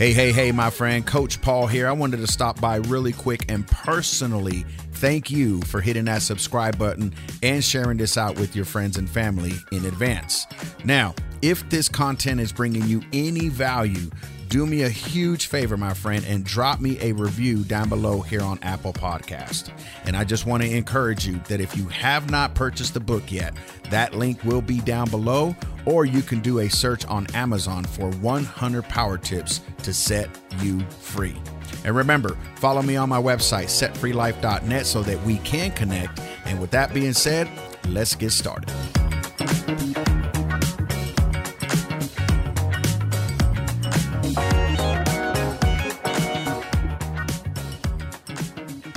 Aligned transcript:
Hey, 0.00 0.14
hey, 0.14 0.32
hey, 0.32 0.50
my 0.50 0.70
friend, 0.70 1.06
Coach 1.06 1.42
Paul 1.42 1.66
here. 1.66 1.86
I 1.86 1.92
wanted 1.92 2.20
to 2.20 2.26
stop 2.26 2.58
by 2.58 2.76
really 2.76 3.12
quick 3.12 3.44
and 3.52 3.66
personally 3.66 4.64
thank 4.92 5.30
you 5.30 5.60
for 5.60 5.82
hitting 5.82 6.06
that 6.06 6.22
subscribe 6.22 6.78
button 6.78 7.12
and 7.42 7.62
sharing 7.62 7.98
this 7.98 8.16
out 8.16 8.40
with 8.40 8.56
your 8.56 8.64
friends 8.64 8.96
and 8.96 9.10
family 9.10 9.52
in 9.72 9.84
advance. 9.84 10.46
Now, 10.86 11.14
if 11.42 11.68
this 11.68 11.90
content 11.90 12.40
is 12.40 12.50
bringing 12.50 12.86
you 12.86 13.02
any 13.12 13.50
value, 13.50 14.08
do 14.50 14.66
me 14.66 14.82
a 14.82 14.88
huge 14.88 15.46
favor, 15.46 15.76
my 15.76 15.94
friend, 15.94 16.24
and 16.26 16.44
drop 16.44 16.80
me 16.80 16.98
a 17.00 17.12
review 17.12 17.62
down 17.62 17.88
below 17.88 18.20
here 18.20 18.42
on 18.42 18.58
Apple 18.62 18.92
Podcast. 18.92 19.70
And 20.04 20.16
I 20.16 20.24
just 20.24 20.44
want 20.44 20.64
to 20.64 20.68
encourage 20.68 21.24
you 21.24 21.40
that 21.48 21.60
if 21.60 21.76
you 21.76 21.86
have 21.86 22.30
not 22.30 22.54
purchased 22.54 22.94
the 22.94 23.00
book 23.00 23.30
yet, 23.30 23.54
that 23.90 24.14
link 24.14 24.42
will 24.42 24.60
be 24.60 24.80
down 24.80 25.08
below, 25.08 25.54
or 25.86 26.04
you 26.04 26.20
can 26.20 26.40
do 26.40 26.58
a 26.58 26.68
search 26.68 27.06
on 27.06 27.28
Amazon 27.32 27.84
for 27.84 28.10
100 28.10 28.82
power 28.82 29.16
tips 29.16 29.60
to 29.84 29.94
set 29.94 30.28
you 30.58 30.80
free. 30.98 31.36
And 31.84 31.94
remember, 31.94 32.36
follow 32.56 32.82
me 32.82 32.96
on 32.96 33.08
my 33.08 33.22
website, 33.22 33.66
setfreelife.net, 33.66 34.84
so 34.84 35.02
that 35.04 35.22
we 35.22 35.38
can 35.38 35.70
connect. 35.70 36.20
And 36.44 36.60
with 36.60 36.72
that 36.72 36.92
being 36.92 37.12
said, 37.12 37.48
let's 37.88 38.16
get 38.16 38.32
started. 38.32 38.68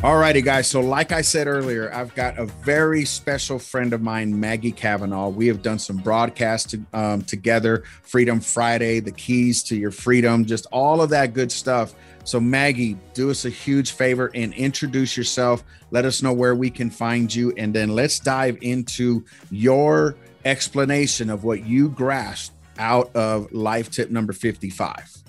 All 0.04 0.18
righty, 0.18 0.42
guys. 0.42 0.68
So, 0.68 0.82
like 0.82 1.14
I 1.14 1.22
said 1.22 1.48
earlier, 1.48 1.90
I've 1.94 2.14
got 2.14 2.38
a 2.38 2.46
very 2.46 3.06
special 3.06 3.58
friend 3.58 3.94
of 3.94 4.02
mine, 4.02 4.38
Maggie 4.38 4.74
Kavanaugh. 4.74 5.30
We 5.30 5.48
have 5.48 5.62
done 5.62 5.80
some 5.80 5.96
broadcasts 5.96 6.72
to, 6.72 6.82
um, 6.92 7.22
together 7.22 7.84
Freedom 8.02 8.42
Friday, 8.42 9.00
the 9.00 9.14
keys 9.14 9.64
to 9.64 9.78
your 9.78 9.92
freedom, 9.92 10.44
just 10.44 10.66
all 10.74 11.02
of 11.02 11.10
that 11.12 11.34
good 11.34 11.54
stuff. 11.54 11.96
So, 12.26 12.42
Maggie, 12.42 12.98
do 13.14 13.32
us 13.32 13.46
a 13.46 13.50
huge 13.50 13.92
favor 13.92 14.30
and 14.36 14.54
introduce 14.56 15.16
yourself. 15.16 15.64
Let 15.92 16.04
us 16.04 16.22
know 16.22 16.34
where 16.34 16.54
we 16.54 16.70
can 16.70 16.90
find 16.90 17.34
you. 17.34 17.54
And 17.56 17.74
then 17.74 17.96
let's 17.96 18.20
dive 18.20 18.58
into 18.60 19.24
your 19.52 20.18
explanation 20.44 21.30
of 21.30 21.46
what 21.46 21.66
you 21.66 21.88
grasped 21.88 22.54
out 22.78 23.10
of 23.16 23.54
life 23.54 23.90
tip 23.90 24.12
number 24.12 24.34
55. 24.34 25.24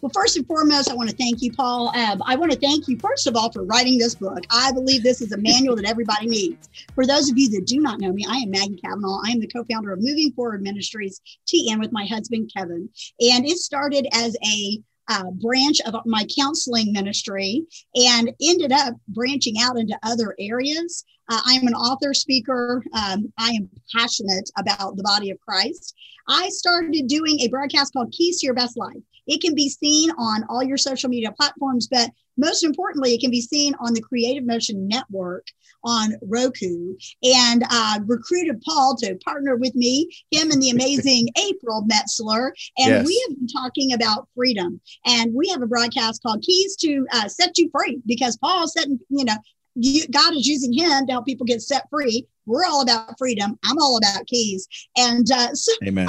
Well, 0.00 0.10
first 0.14 0.38
and 0.38 0.46
foremost, 0.46 0.90
I 0.90 0.94
want 0.94 1.10
to 1.10 1.16
thank 1.16 1.42
you, 1.42 1.52
Paul. 1.52 1.88
Um, 1.94 2.22
I 2.24 2.34
want 2.34 2.50
to 2.52 2.58
thank 2.58 2.88
you, 2.88 2.98
first 2.98 3.26
of 3.26 3.36
all, 3.36 3.52
for 3.52 3.64
writing 3.64 3.98
this 3.98 4.14
book. 4.14 4.44
I 4.50 4.72
believe 4.72 5.02
this 5.02 5.20
is 5.20 5.32
a 5.32 5.36
manual 5.36 5.76
that 5.76 5.84
everybody 5.84 6.26
needs. 6.26 6.70
For 6.94 7.06
those 7.06 7.30
of 7.30 7.36
you 7.36 7.50
that 7.50 7.66
do 7.66 7.80
not 7.80 8.00
know 8.00 8.10
me, 8.10 8.24
I 8.26 8.36
am 8.36 8.50
Maggie 8.50 8.80
Kavanaugh. 8.82 9.20
I 9.26 9.30
am 9.30 9.40
the 9.40 9.46
co 9.46 9.62
founder 9.70 9.92
of 9.92 10.00
Moving 10.00 10.32
Forward 10.32 10.62
Ministries, 10.62 11.20
TN, 11.46 11.80
with 11.80 11.92
my 11.92 12.06
husband, 12.06 12.50
Kevin. 12.56 12.88
And 13.20 13.44
it 13.44 13.58
started 13.58 14.08
as 14.14 14.36
a 14.42 14.80
uh, 15.08 15.30
branch 15.32 15.80
of 15.82 15.94
my 16.06 16.26
counseling 16.38 16.92
ministry 16.92 17.64
and 17.94 18.32
ended 18.40 18.72
up 18.72 18.94
branching 19.08 19.56
out 19.60 19.76
into 19.76 19.98
other 20.02 20.34
areas. 20.38 21.04
Uh, 21.28 21.40
I 21.44 21.54
am 21.54 21.66
an 21.66 21.74
author, 21.74 22.14
speaker. 22.14 22.82
Um, 22.94 23.30
I 23.36 23.50
am 23.50 23.68
passionate 23.94 24.50
about 24.56 24.96
the 24.96 25.02
body 25.02 25.30
of 25.30 25.38
Christ. 25.40 25.94
I 26.28 26.48
started 26.48 27.06
doing 27.06 27.40
a 27.40 27.48
broadcast 27.48 27.92
called 27.92 28.12
Keys 28.12 28.40
to 28.40 28.46
Your 28.46 28.54
Best 28.54 28.78
Life. 28.78 29.02
It 29.26 29.40
can 29.40 29.54
be 29.54 29.68
seen 29.68 30.10
on 30.12 30.44
all 30.48 30.62
your 30.62 30.76
social 30.76 31.08
media 31.08 31.32
platforms, 31.32 31.88
but 31.90 32.10
most 32.36 32.64
importantly, 32.64 33.14
it 33.14 33.20
can 33.20 33.30
be 33.30 33.40
seen 33.40 33.74
on 33.80 33.92
the 33.92 34.00
Creative 34.00 34.44
Motion 34.44 34.88
Network 34.88 35.46
on 35.84 36.14
Roku 36.22 36.94
and 37.22 37.64
uh, 37.70 38.00
recruited 38.06 38.60
Paul 38.62 38.96
to 38.96 39.16
partner 39.16 39.56
with 39.56 39.74
me, 39.74 40.10
him 40.30 40.50
and 40.50 40.60
the 40.60 40.70
amazing 40.74 41.28
April 41.38 41.86
Metzler. 41.90 42.50
And 42.78 42.88
yes. 42.88 43.06
we 43.06 43.26
have 43.28 43.38
been 43.38 43.48
talking 43.48 43.92
about 43.92 44.28
freedom. 44.34 44.80
And 45.06 45.34
we 45.34 45.48
have 45.48 45.62
a 45.62 45.66
broadcast 45.66 46.22
called 46.22 46.42
Keys 46.42 46.76
to 46.76 47.06
uh, 47.12 47.28
Set 47.28 47.56
You 47.58 47.70
Free 47.70 48.00
because 48.06 48.36
Paul 48.38 48.68
said, 48.68 48.88
you 49.08 49.24
know, 49.24 49.36
you, 49.74 50.06
God 50.08 50.34
is 50.34 50.46
using 50.46 50.72
him 50.72 51.06
to 51.06 51.12
help 51.12 51.26
people 51.26 51.46
get 51.46 51.62
set 51.62 51.88
free. 51.90 52.26
We're 52.46 52.66
all 52.66 52.82
about 52.82 53.16
freedom. 53.18 53.58
I'm 53.64 53.78
all 53.78 53.98
about 53.98 54.26
keys. 54.26 54.66
And 54.96 55.30
uh, 55.30 55.50
so, 55.54 55.72
Amen. 55.86 56.08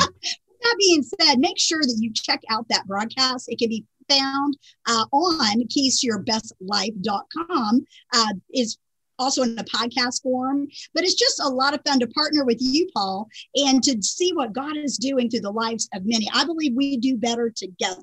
That 0.62 0.76
being 0.80 1.04
said, 1.04 1.40
make 1.40 1.60
sure 1.60 1.82
that 1.82 1.98
you 2.00 2.14
check 2.14 2.42
out 2.50 2.68
that 2.70 2.88
broadcast. 2.88 3.50
It 3.50 3.60
can 3.60 3.68
be 3.70 3.84
found 4.10 4.58
uh, 4.88 5.06
on 5.12 5.64
keystoyourbestlife.com. 5.64 7.86
Uh, 8.14 8.34
is 8.54 8.78
also 9.22 9.44
in 9.44 9.56
the 9.56 9.64
podcast 9.64 10.24
form. 10.24 10.68
But 10.94 11.04
it's 11.04 11.14
just 11.14 11.40
a 11.40 11.48
lot 11.48 11.74
of 11.74 11.82
fun 11.86 12.00
to 12.00 12.08
partner 12.08 12.44
with 12.44 12.58
you, 12.60 12.90
Paul, 12.94 13.30
and 13.56 13.82
to 13.84 14.02
see 14.02 14.34
what 14.34 14.54
God 14.54 14.76
is 14.76 14.98
doing 14.98 15.30
through 15.30 15.42
the 15.42 15.52
lives 15.52 15.88
of 15.94 16.02
many. 16.06 16.28
I 16.34 16.44
believe 16.44 16.74
we 16.76 16.98
do 16.98 17.18
better 17.18 17.50
together. 17.50 18.02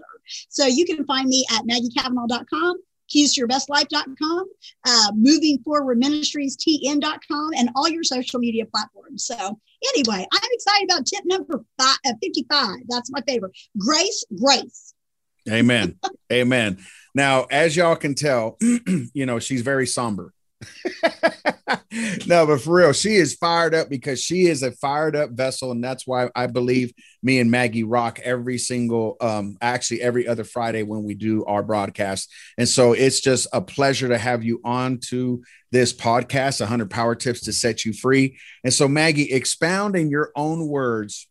So 0.48 0.66
you 0.66 0.84
can 0.84 1.04
find 1.06 1.28
me 1.28 1.44
at 1.52 1.64
maggiekavanaugh.com 1.64 2.76
keys 3.08 3.34
to 3.34 3.40
your 3.40 3.48
best 3.48 3.68
life.com, 3.68 4.46
uh, 4.86 5.12
moving 5.14 5.58
forward 5.64 5.98
ministries 5.98 6.56
tn.com, 6.56 7.50
and 7.56 7.70
all 7.74 7.88
your 7.88 8.04
social 8.04 8.38
media 8.38 8.64
platforms. 8.66 9.24
So, 9.24 9.58
anyway, 9.94 10.26
I'm 10.32 10.50
excited 10.52 10.90
about 10.90 11.06
tip 11.06 11.24
number 11.24 11.64
five, 11.78 11.98
uh, 12.06 12.12
55. 12.22 12.76
That's 12.88 13.10
my 13.10 13.20
favorite. 13.26 13.52
Grace, 13.78 14.24
grace. 14.40 14.94
Amen. 15.48 15.98
Amen. 16.32 16.78
Now, 17.14 17.46
as 17.50 17.76
y'all 17.76 17.96
can 17.96 18.14
tell, 18.14 18.58
you 18.60 19.26
know, 19.26 19.38
she's 19.38 19.62
very 19.62 19.86
somber. 19.86 20.32
no, 22.26 22.46
but 22.46 22.60
for 22.60 22.74
real, 22.74 22.92
she 22.92 23.14
is 23.14 23.34
fired 23.34 23.74
up 23.74 23.88
because 23.88 24.20
she 24.20 24.46
is 24.46 24.62
a 24.62 24.72
fired 24.72 25.14
up 25.14 25.30
vessel, 25.30 25.70
and 25.70 25.82
that's 25.82 26.06
why 26.06 26.30
I 26.34 26.46
believe 26.46 26.92
me 27.22 27.38
and 27.38 27.50
Maggie 27.50 27.84
rock 27.84 28.18
every 28.22 28.58
single, 28.58 29.16
um, 29.20 29.56
actually 29.60 30.02
every 30.02 30.26
other 30.26 30.44
Friday 30.44 30.82
when 30.82 31.04
we 31.04 31.14
do 31.14 31.44
our 31.44 31.62
broadcast. 31.62 32.32
And 32.56 32.68
so 32.68 32.92
it's 32.92 33.20
just 33.20 33.46
a 33.52 33.60
pleasure 33.60 34.08
to 34.08 34.18
have 34.18 34.42
you 34.42 34.60
on 34.64 34.98
to 35.08 35.42
this 35.70 35.92
podcast, 35.92 36.60
100 36.60 36.90
Power 36.90 37.14
Tips 37.14 37.42
to 37.42 37.52
Set 37.52 37.84
You 37.84 37.92
Free. 37.92 38.38
And 38.64 38.72
so, 38.72 38.88
Maggie, 38.88 39.32
expound 39.32 39.96
in 39.96 40.10
your 40.10 40.32
own 40.34 40.66
words. 40.66 41.28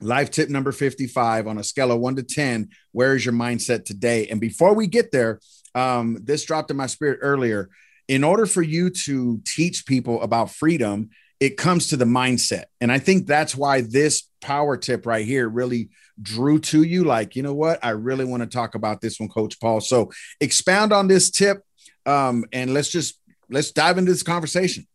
Life 0.00 0.30
tip 0.30 0.50
number 0.50 0.72
55 0.72 1.46
on 1.46 1.56
a 1.56 1.64
scale 1.64 1.90
of 1.90 2.00
one 2.00 2.16
to 2.16 2.22
10. 2.22 2.68
Where 2.92 3.14
is 3.14 3.24
your 3.24 3.32
mindset 3.34 3.86
today? 3.86 4.26
And 4.28 4.40
before 4.40 4.74
we 4.74 4.88
get 4.88 5.10
there, 5.10 5.40
um, 5.74 6.18
this 6.22 6.44
dropped 6.44 6.70
in 6.70 6.76
my 6.76 6.86
spirit 6.86 7.20
earlier 7.22 7.70
in 8.08 8.24
order 8.24 8.46
for 8.46 8.62
you 8.62 8.90
to 8.90 9.40
teach 9.44 9.86
people 9.86 10.22
about 10.22 10.50
freedom, 10.50 11.10
it 11.40 11.56
comes 11.56 11.88
to 11.88 11.96
the 11.96 12.04
mindset. 12.04 12.64
And 12.80 12.90
I 12.90 12.98
think 12.98 13.26
that's 13.26 13.54
why 13.54 13.82
this 13.82 14.28
power 14.40 14.76
tip 14.76 15.06
right 15.06 15.26
here 15.26 15.48
really 15.48 15.90
drew 16.20 16.58
to 16.60 16.82
you. 16.82 17.04
Like, 17.04 17.36
you 17.36 17.42
know 17.42 17.54
what? 17.54 17.78
I 17.84 17.90
really 17.90 18.24
want 18.24 18.42
to 18.42 18.48
talk 18.48 18.74
about 18.74 19.00
this 19.00 19.20
one, 19.20 19.28
Coach 19.28 19.60
Paul. 19.60 19.80
So 19.80 20.10
expound 20.40 20.92
on 20.92 21.08
this 21.08 21.30
tip 21.30 21.62
um, 22.06 22.44
and 22.52 22.72
let's 22.72 22.88
just 22.88 23.20
let's 23.50 23.72
dive 23.72 23.98
into 23.98 24.12
this 24.12 24.22
conversation. 24.22 24.86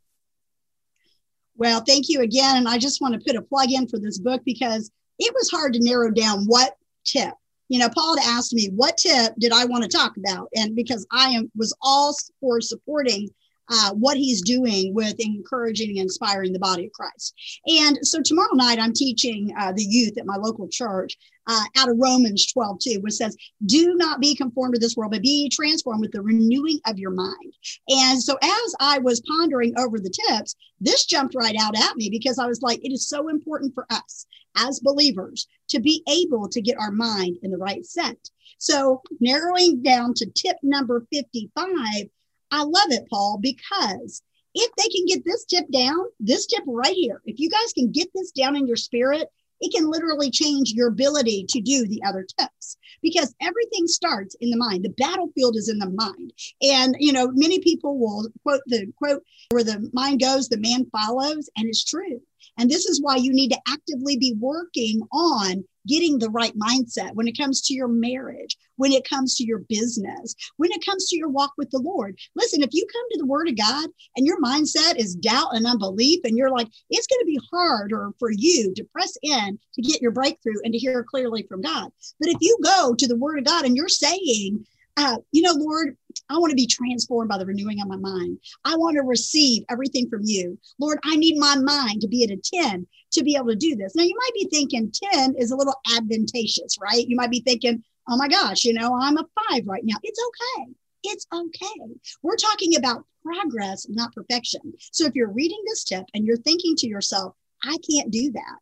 Well, 1.57 1.83
thank 1.85 2.05
you 2.09 2.21
again. 2.21 2.57
And 2.57 2.67
I 2.67 2.77
just 2.77 3.01
want 3.01 3.13
to 3.13 3.19
put 3.19 3.35
a 3.35 3.41
plug 3.41 3.71
in 3.71 3.87
for 3.87 3.99
this 3.99 4.17
book 4.17 4.41
because 4.45 4.89
it 5.19 5.33
was 5.35 5.51
hard 5.51 5.73
to 5.73 5.79
narrow 5.83 6.09
down 6.09 6.45
what 6.45 6.73
tip 7.05 7.33
you 7.71 7.79
know, 7.79 7.87
Paul 7.87 8.17
had 8.17 8.27
asked 8.27 8.53
me 8.53 8.69
what 8.75 8.97
tip 8.97 9.33
did 9.39 9.53
I 9.53 9.63
want 9.63 9.83
to 9.83 9.89
talk 9.89 10.17
about, 10.17 10.49
and 10.53 10.75
because 10.75 11.07
I 11.09 11.29
am 11.29 11.49
was 11.55 11.73
all 11.81 12.13
for 12.41 12.59
supporting 12.59 13.29
uh, 13.71 13.91
what 13.93 14.17
he's 14.17 14.41
doing 14.41 14.93
with 14.93 15.15
encouraging 15.19 15.91
and 15.91 15.99
inspiring 15.99 16.51
the 16.51 16.59
body 16.59 16.85
of 16.85 16.91
Christ. 16.91 17.33
And 17.65 17.97
so 18.05 18.21
tomorrow 18.21 18.53
night, 18.53 18.79
I'm 18.79 18.93
teaching 18.93 19.53
uh, 19.57 19.71
the 19.71 19.83
youth 19.83 20.17
at 20.17 20.25
my 20.25 20.35
local 20.35 20.67
church 20.67 21.17
uh, 21.47 21.63
out 21.77 21.89
of 21.89 21.97
Romans 21.97 22.45
12, 22.51 22.79
2, 22.79 22.99
which 22.99 23.13
says, 23.13 23.35
Do 23.65 23.95
not 23.95 24.19
be 24.19 24.35
conformed 24.35 24.75
to 24.75 24.79
this 24.79 24.95
world, 24.95 25.11
but 25.13 25.21
be 25.21 25.49
transformed 25.49 26.01
with 26.01 26.11
the 26.11 26.21
renewing 26.21 26.79
of 26.85 26.99
your 26.99 27.11
mind. 27.11 27.53
And 27.87 28.21
so 28.21 28.37
as 28.41 28.75
I 28.79 28.99
was 28.99 29.21
pondering 29.21 29.73
over 29.79 29.99
the 29.99 30.13
tips, 30.27 30.55
this 30.81 31.05
jumped 31.05 31.35
right 31.35 31.55
out 31.59 31.77
at 31.77 31.95
me 31.95 32.09
because 32.09 32.39
I 32.39 32.47
was 32.47 32.61
like, 32.61 32.83
It 32.83 32.91
is 32.91 33.07
so 33.07 33.29
important 33.29 33.73
for 33.73 33.85
us 33.89 34.25
as 34.57 34.81
believers 34.81 35.47
to 35.69 35.79
be 35.79 36.03
able 36.09 36.49
to 36.49 36.61
get 36.61 36.77
our 36.77 36.91
mind 36.91 37.37
in 37.41 37.51
the 37.51 37.57
right 37.57 37.85
set. 37.85 38.17
So 38.57 39.01
narrowing 39.19 39.81
down 39.81 40.13
to 40.15 40.25
tip 40.25 40.57
number 40.61 41.07
55, 41.11 42.09
I 42.51 42.63
love 42.63 42.91
it, 42.91 43.07
Paul, 43.09 43.39
because 43.41 44.21
if 44.53 44.71
they 44.75 44.87
can 44.89 45.05
get 45.05 45.23
this 45.25 45.45
tip 45.45 45.65
down, 45.71 45.97
this 46.19 46.45
tip 46.45 46.63
right 46.67 46.93
here, 46.93 47.21
if 47.25 47.39
you 47.39 47.49
guys 47.49 47.73
can 47.73 47.91
get 47.91 48.09
this 48.13 48.31
down 48.31 48.55
in 48.55 48.67
your 48.67 48.75
spirit, 48.75 49.29
it 49.61 49.73
can 49.73 49.89
literally 49.89 50.31
change 50.31 50.73
your 50.73 50.87
ability 50.87 51.45
to 51.49 51.61
do 51.61 51.87
the 51.87 52.01
other 52.03 52.25
tips 52.39 52.77
because 53.01 53.33
everything 53.41 53.87
starts 53.87 54.35
in 54.41 54.49
the 54.49 54.57
mind. 54.57 54.83
The 54.83 54.89
battlefield 54.89 55.55
is 55.55 55.69
in 55.69 55.77
the 55.77 55.89
mind. 55.89 56.33
And, 56.61 56.95
you 56.99 57.13
know, 57.13 57.31
many 57.33 57.59
people 57.59 57.97
will 57.97 58.27
quote 58.43 58.61
the 58.65 58.91
quote, 58.97 59.23
where 59.51 59.63
the 59.63 59.89
mind 59.93 60.19
goes, 60.19 60.49
the 60.49 60.57
man 60.57 60.85
follows. 60.91 61.49
And 61.55 61.67
it's 61.67 61.83
true. 61.83 62.21
And 62.57 62.69
this 62.69 62.85
is 62.85 63.01
why 63.01 63.15
you 63.15 63.33
need 63.33 63.49
to 63.49 63.61
actively 63.67 64.17
be 64.17 64.35
working 64.39 65.01
on 65.11 65.63
getting 65.87 66.19
the 66.19 66.29
right 66.29 66.53
mindset 66.57 67.13
when 67.13 67.27
it 67.27 67.37
comes 67.37 67.61
to 67.61 67.73
your 67.73 67.87
marriage, 67.87 68.55
when 68.75 68.91
it 68.91 69.07
comes 69.07 69.35
to 69.35 69.43
your 69.43 69.59
business, 69.69 70.35
when 70.57 70.71
it 70.71 70.85
comes 70.85 71.07
to 71.07 71.17
your 71.17 71.29
walk 71.29 71.53
with 71.57 71.69
the 71.71 71.79
Lord. 71.79 72.17
Listen, 72.35 72.61
if 72.61 72.69
you 72.71 72.85
come 72.91 73.05
to 73.11 73.19
the 73.19 73.25
Word 73.25 73.47
of 73.47 73.57
God 73.57 73.89
and 74.15 74.25
your 74.25 74.39
mindset 74.41 74.97
is 74.97 75.15
doubt 75.15 75.55
and 75.55 75.65
unbelief, 75.65 76.19
and 76.23 76.37
you're 76.37 76.51
like, 76.51 76.67
it's 76.89 77.07
going 77.07 77.19
to 77.19 77.25
be 77.25 77.39
harder 77.51 78.11
for 78.19 78.31
you 78.31 78.73
to 78.75 78.83
press 78.85 79.17
in 79.23 79.57
to 79.73 79.81
get 79.81 80.01
your 80.01 80.11
breakthrough 80.11 80.59
and 80.63 80.73
to 80.73 80.79
hear 80.79 81.03
clearly 81.03 81.43
from 81.47 81.61
God. 81.61 81.89
But 82.19 82.29
if 82.29 82.37
you 82.41 82.57
go 82.63 82.93
to 82.93 83.07
the 83.07 83.17
Word 83.17 83.39
of 83.39 83.45
God 83.45 83.65
and 83.65 83.75
you're 83.75 83.89
saying, 83.89 84.65
uh, 85.01 85.17
you 85.31 85.41
know, 85.41 85.53
Lord, 85.53 85.97
I 86.29 86.37
want 86.37 86.51
to 86.51 86.55
be 86.55 86.67
transformed 86.67 87.29
by 87.29 87.37
the 87.37 87.45
renewing 87.45 87.81
of 87.81 87.87
my 87.87 87.97
mind. 87.97 88.39
I 88.63 88.75
want 88.77 88.95
to 88.95 89.03
receive 89.03 89.63
everything 89.69 90.09
from 90.09 90.21
you. 90.23 90.57
Lord, 90.79 90.99
I 91.03 91.15
need 91.15 91.37
my 91.37 91.55
mind 91.55 92.01
to 92.01 92.07
be 92.07 92.23
at 92.23 92.31
a 92.31 92.37
10 92.37 92.87
to 93.13 93.23
be 93.23 93.35
able 93.35 93.47
to 93.47 93.55
do 93.55 93.75
this. 93.75 93.95
Now, 93.95 94.03
you 94.03 94.15
might 94.17 94.33
be 94.33 94.47
thinking 94.51 94.91
10 95.13 95.35
is 95.37 95.51
a 95.51 95.55
little 95.55 95.75
advantageous, 95.95 96.77
right? 96.81 97.07
You 97.07 97.15
might 97.15 97.31
be 97.31 97.41
thinking, 97.41 97.83
oh 98.09 98.17
my 98.17 98.27
gosh, 98.27 98.63
you 98.63 98.73
know, 98.73 98.97
I'm 98.99 99.17
a 99.17 99.25
five 99.49 99.67
right 99.67 99.83
now. 99.83 99.97
It's 100.03 100.19
okay. 100.27 100.71
It's 101.03 101.27
okay. 101.33 101.91
We're 102.21 102.35
talking 102.35 102.75
about 102.75 103.05
progress, 103.23 103.87
not 103.89 104.13
perfection. 104.13 104.61
So 104.91 105.05
if 105.05 105.15
you're 105.15 105.31
reading 105.31 105.61
this 105.67 105.83
tip 105.83 106.05
and 106.13 106.25
you're 106.25 106.37
thinking 106.37 106.75
to 106.77 106.87
yourself, 106.87 107.35
I 107.63 107.77
can't 107.89 108.11
do 108.11 108.31
that, 108.31 108.57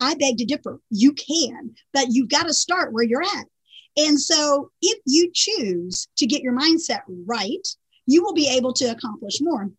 I 0.00 0.14
beg 0.14 0.38
to 0.38 0.44
differ. 0.44 0.80
You 0.90 1.12
can, 1.12 1.74
but 1.92 2.06
you've 2.10 2.28
got 2.28 2.46
to 2.46 2.54
start 2.54 2.92
where 2.92 3.04
you're 3.04 3.22
at. 3.22 3.46
And 3.96 4.20
so 4.20 4.70
if 4.80 4.98
you 5.06 5.30
choose 5.32 6.08
to 6.16 6.26
get 6.26 6.42
your 6.42 6.58
mindset 6.58 7.00
right, 7.26 7.66
you 8.06 8.22
will 8.22 8.34
be 8.34 8.48
able 8.48 8.72
to 8.74 8.86
accomplish 8.86 9.40
more. 9.40 9.70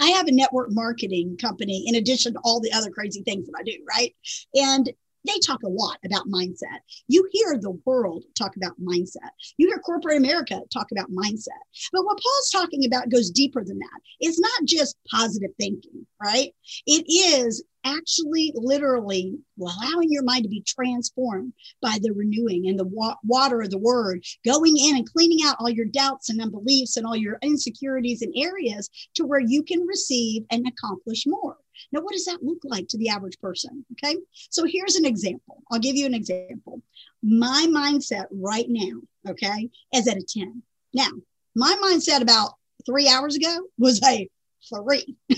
I 0.00 0.08
have 0.08 0.26
a 0.26 0.32
network 0.32 0.68
marketing 0.70 1.38
company 1.38 1.84
in 1.86 1.94
addition 1.94 2.34
to 2.34 2.40
all 2.44 2.60
the 2.60 2.72
other 2.72 2.90
crazy 2.90 3.22
things 3.22 3.46
that 3.46 3.56
I 3.58 3.62
do, 3.62 3.78
right? 3.88 4.14
And 4.54 4.90
they 5.26 5.38
talk 5.38 5.62
a 5.62 5.68
lot 5.68 5.98
about 6.04 6.28
mindset. 6.28 6.80
You 7.08 7.28
hear 7.32 7.58
the 7.58 7.78
world 7.84 8.24
talk 8.36 8.56
about 8.56 8.80
mindset. 8.80 9.30
You 9.56 9.68
hear 9.68 9.78
corporate 9.78 10.16
America 10.16 10.60
talk 10.72 10.90
about 10.92 11.10
mindset. 11.10 11.62
But 11.92 12.04
what 12.04 12.18
Paul's 12.18 12.50
talking 12.50 12.86
about 12.86 13.10
goes 13.10 13.30
deeper 13.30 13.64
than 13.64 13.78
that. 13.78 14.00
It's 14.20 14.40
not 14.40 14.64
just 14.64 14.96
positive 15.10 15.50
thinking, 15.58 16.06
right? 16.22 16.52
It 16.86 17.04
is 17.08 17.62
actually 17.84 18.52
literally 18.54 19.38
allowing 19.60 20.10
your 20.10 20.22
mind 20.22 20.42
to 20.42 20.48
be 20.48 20.64
transformed 20.66 21.52
by 21.80 21.98
the 22.02 22.12
renewing 22.12 22.68
and 22.68 22.78
the 22.78 22.84
wa- 22.84 23.16
water 23.24 23.62
of 23.62 23.70
the 23.70 23.78
word, 23.78 24.22
going 24.44 24.76
in 24.76 24.96
and 24.96 25.10
cleaning 25.10 25.38
out 25.44 25.56
all 25.58 25.70
your 25.70 25.86
doubts 25.86 26.28
and 26.28 26.40
unbeliefs 26.40 26.96
and 26.96 27.06
all 27.06 27.16
your 27.16 27.38
insecurities 27.42 28.22
and 28.22 28.32
areas 28.36 28.90
to 29.14 29.24
where 29.24 29.40
you 29.40 29.62
can 29.62 29.86
receive 29.86 30.42
and 30.50 30.66
accomplish 30.66 31.24
more. 31.26 31.56
Now, 31.92 32.00
what 32.00 32.12
does 32.12 32.24
that 32.26 32.42
look 32.42 32.58
like 32.64 32.88
to 32.88 32.98
the 32.98 33.08
average 33.08 33.38
person? 33.40 33.84
Okay. 33.92 34.16
So 34.50 34.64
here's 34.64 34.96
an 34.96 35.04
example. 35.04 35.62
I'll 35.70 35.78
give 35.78 35.96
you 35.96 36.06
an 36.06 36.14
example. 36.14 36.82
My 37.22 37.66
mindset 37.68 38.26
right 38.30 38.66
now, 38.68 39.00
okay, 39.28 39.68
is 39.94 40.06
at 40.06 40.16
a 40.16 40.22
10. 40.22 40.62
Now, 40.94 41.08
my 41.54 41.74
mindset 41.82 42.22
about 42.22 42.52
three 42.86 43.08
hours 43.08 43.36
ago 43.36 43.64
was 43.78 44.02
a 44.04 44.28
three. 44.68 45.16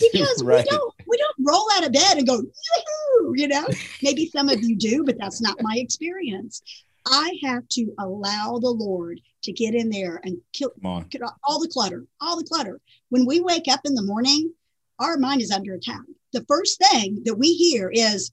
because 0.00 0.42
right. 0.42 0.64
we 0.64 0.70
don't 0.70 0.94
we 1.06 1.16
don't 1.16 1.48
roll 1.48 1.66
out 1.74 1.86
of 1.86 1.92
bed 1.92 2.18
and 2.18 2.26
go 2.26 2.42
you 3.34 3.48
know 3.48 3.66
maybe 4.02 4.26
some 4.26 4.48
of 4.48 4.62
you 4.62 4.76
do 4.76 5.02
but 5.04 5.16
that's 5.18 5.40
not 5.40 5.56
my 5.62 5.76
experience 5.76 6.62
i 7.06 7.38
have 7.42 7.66
to 7.68 7.92
allow 7.98 8.58
the 8.58 8.68
lord 8.68 9.20
to 9.42 9.52
get 9.52 9.74
in 9.74 9.88
there 9.88 10.20
and 10.24 10.36
kill 10.52 10.70
all 11.44 11.60
the 11.60 11.68
clutter 11.68 12.04
all 12.20 12.36
the 12.36 12.44
clutter 12.44 12.80
when 13.08 13.24
we 13.24 13.40
wake 13.40 13.68
up 13.68 13.80
in 13.84 13.94
the 13.94 14.02
morning 14.02 14.52
our 14.98 15.16
mind 15.16 15.42
is 15.42 15.50
under 15.50 15.74
attack. 15.74 16.02
The 16.32 16.44
first 16.48 16.82
thing 16.90 17.22
that 17.24 17.38
we 17.38 17.52
hear 17.54 17.90
is 17.92 18.32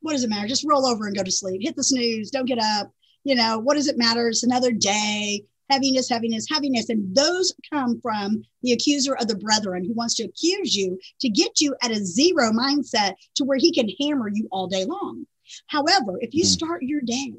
what 0.00 0.12
does 0.12 0.24
it 0.24 0.30
matter? 0.30 0.48
Just 0.48 0.66
roll 0.66 0.86
over 0.86 1.06
and 1.06 1.16
go 1.16 1.22
to 1.22 1.30
sleep. 1.30 1.60
Hit 1.62 1.76
the 1.76 1.84
snooze. 1.84 2.30
Don't 2.30 2.46
get 2.46 2.58
up. 2.58 2.90
You 3.24 3.34
know 3.34 3.58
what 3.58 3.74
does 3.74 3.88
it 3.88 3.98
matter? 3.98 4.28
It's 4.28 4.42
another 4.44 4.72
day. 4.72 5.44
Heaviness, 5.68 6.08
heaviness, 6.08 6.48
heaviness. 6.50 6.88
And 6.88 7.14
those 7.14 7.54
come 7.72 8.00
from 8.00 8.42
the 8.62 8.72
accuser 8.72 9.14
of 9.14 9.28
the 9.28 9.36
brethren 9.36 9.84
who 9.84 9.92
wants 9.92 10.16
to 10.16 10.24
accuse 10.24 10.74
you 10.74 10.98
to 11.20 11.28
get 11.28 11.60
you 11.60 11.76
at 11.82 11.92
a 11.92 12.04
zero 12.04 12.50
mindset 12.50 13.14
to 13.36 13.44
where 13.44 13.58
he 13.58 13.72
can 13.72 13.88
hammer 14.00 14.28
you 14.32 14.48
all 14.50 14.66
day 14.66 14.84
long. 14.84 15.26
However, 15.66 16.18
if 16.20 16.34
you 16.34 16.42
hmm. 16.42 16.48
start 16.48 16.82
your 16.82 17.00
day 17.00 17.32